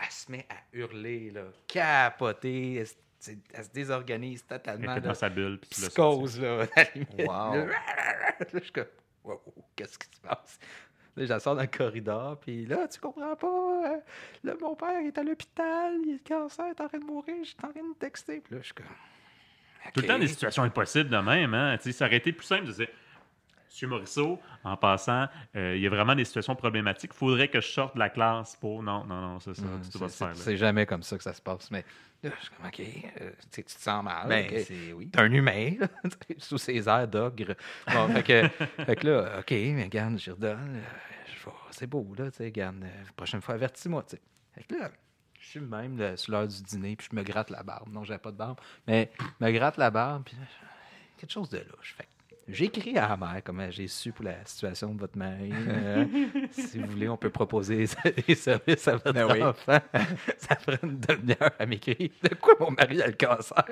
[0.00, 4.92] elle se met à hurler, là, capoter, elle, se- elle désorganise Elle totalement.
[4.92, 5.08] était là.
[5.08, 5.58] dans sa bulle.
[5.58, 7.14] puis Psychose, là, à la limite.
[7.28, 7.54] Wow.
[7.54, 7.66] Là,
[8.54, 8.84] je suis comme,
[9.24, 9.40] wow,
[9.74, 10.58] qu'est-ce qui se passe?
[11.16, 13.46] Là, je la sors dans le corridor, puis là, tu comprends pas?
[13.92, 13.96] euh,
[14.44, 17.04] là, mon père est à l'hôpital, il a le cancer, il est en train de
[17.04, 18.40] mourir, je suis en train de texter.
[18.40, 18.86] Puis là, je suis comme.
[19.94, 21.54] Tout le temps des situations impossibles de même.
[21.54, 21.76] Hein?
[21.78, 22.88] Tu sais, Ça aurait été plus simple de dire
[23.66, 27.12] Monsieur Morisseau, en passant, euh, il y a vraiment des situations problématiques.
[27.14, 28.82] Il faudrait que je sorte de la classe pour.
[28.82, 29.62] Non, non, non, c'est ça.
[29.92, 30.28] Tu vas c'est- se faire.
[30.34, 30.44] c'est- là.
[30.44, 31.70] C'est jamais comme ça que ça se passe.
[31.70, 31.84] Mais
[32.22, 32.80] là, je suis comme, OK,
[33.20, 34.26] euh, tu te sens mal.
[34.28, 35.08] Ben, c'est oui.
[35.10, 35.86] T'es un humain, là,
[36.38, 37.54] sous ses airs d'ogre.
[37.92, 38.48] Bon, fait, que,
[38.86, 40.76] fait que là, OK, mais regarde, je redonne.
[40.76, 40.80] euh,
[41.26, 42.84] je vais- C'est beau, là, tu sais, regarde,
[43.16, 44.22] prochaine fois, avertis-moi, tu sais.
[44.54, 44.90] Fait que là,
[45.48, 47.88] je suis le même, là, sur l'heure du dîner, puis je me gratte la barbe.
[47.90, 50.36] Non, j'avais pas de barbe, mais je me gratte la barbe, puis
[51.16, 51.94] quelque chose de louche.
[51.96, 52.06] Fait
[52.46, 55.50] J'écris à la mère comment j'ai su pour la situation de votre mari.
[55.54, 56.04] Euh,
[56.50, 57.86] si vous voulez, on peut proposer
[58.26, 59.42] des services à votre Ben oui.
[59.42, 59.78] enfant.
[60.36, 62.10] Ça prend une demi-heure à m'écrire.
[62.22, 63.64] De quoi mon mari a le cancer?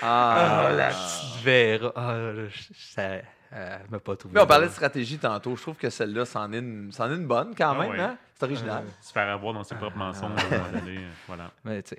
[0.00, 1.92] Ah, la petite Vera.
[1.94, 2.32] Ah,
[2.74, 3.20] ça,
[3.50, 4.34] elle m'a pas trouvé.
[4.34, 5.56] Mais on parlait de stratégie tantôt.
[5.56, 7.90] Je trouve que celle-là, c'en est, est une bonne quand Ah même.
[7.90, 8.00] ouais.
[8.00, 8.18] Hein?
[8.34, 8.84] C'est original.
[9.00, 10.38] Se faire avoir dans ses propres mensonges.
[10.40, 11.50] à un moment donné, euh, voilà.
[11.64, 11.96] Mais tu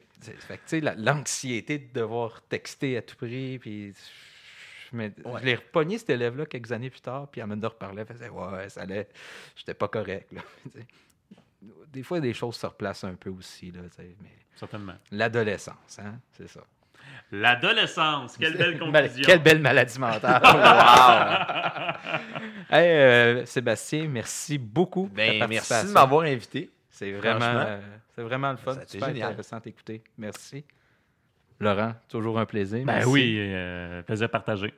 [0.65, 3.93] sais, l'anxiété de devoir texter à tout prix, puis
[4.93, 5.39] mais Ouais.
[5.39, 8.67] je l'ai repogné cet élève-là quelques années plus tard, puis Amanda reparlait, elle faisait ouais,
[8.69, 9.07] ça allait,
[9.55, 10.31] j'étais pas correct.
[10.33, 10.41] là.
[11.93, 14.95] Des fois, des choses se replacent un peu aussi, là, mais Certainement.
[15.11, 16.61] l'adolescence, hein, c'est ça.
[17.31, 19.23] L'adolescence, quelle belle conclusion.
[19.25, 20.41] Quelle belle maladie mentale.
[20.43, 22.19] wow!
[22.73, 25.09] Hey, euh, Sébastien, merci beaucoup.
[25.13, 26.69] Ben, merci de m'avoir invité.
[26.87, 27.81] C'est vraiment, euh,
[28.15, 28.77] c'est vraiment le fun.
[28.89, 29.29] Génial.
[29.31, 30.01] intéressant à t'écouter.
[30.17, 30.63] Merci.
[31.59, 32.85] Laurent, toujours un plaisir.
[32.85, 33.09] Ben Merci.
[33.09, 34.73] oui, euh, plaisir partagé.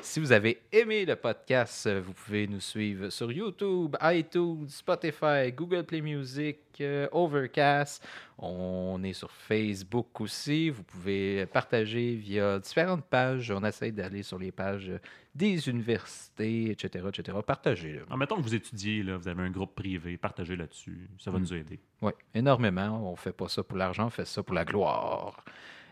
[0.00, 5.52] Si vous avez aimé le podcast, euh, vous pouvez nous suivre sur YouTube, iTunes, Spotify,
[5.54, 8.04] Google Play Music, euh, Overcast.
[8.36, 10.70] On est sur Facebook aussi.
[10.70, 13.52] Vous pouvez partager via différentes pages.
[13.52, 14.90] On essaie d'aller sur les pages
[15.36, 17.38] des universités, etc., etc.
[17.46, 18.00] Partagez.
[18.10, 21.08] En mettons que vous étudiez, là, vous avez un groupe privé, partagez là-dessus.
[21.20, 21.42] Ça va Mm.
[21.42, 21.80] nous aider.
[22.00, 23.08] Oui, énormément.
[23.12, 25.44] On fait pas ça pour l'argent, on fait ça pour la gloire.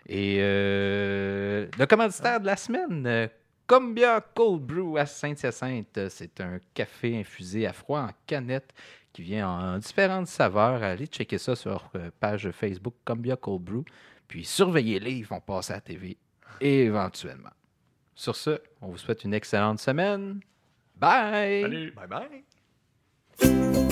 [0.09, 3.28] Et euh, le commanditaire de la semaine,
[3.71, 6.09] Combia Cold Brew à Saint-Hyacinthe.
[6.09, 8.75] C'est un café infusé à froid en canette
[9.12, 10.83] qui vient en différentes saveurs.
[10.83, 13.85] Allez checker ça sur euh, page Facebook Combia Cold Brew.
[14.27, 16.16] Puis surveillez-les, ils vont passer à la TV
[16.61, 17.53] éventuellement.
[18.16, 20.41] Sur ce, on vous souhaite une excellente semaine.
[20.97, 21.62] Bye!
[21.62, 21.93] Salut!
[21.93, 22.45] Bye
[23.39, 23.91] bye.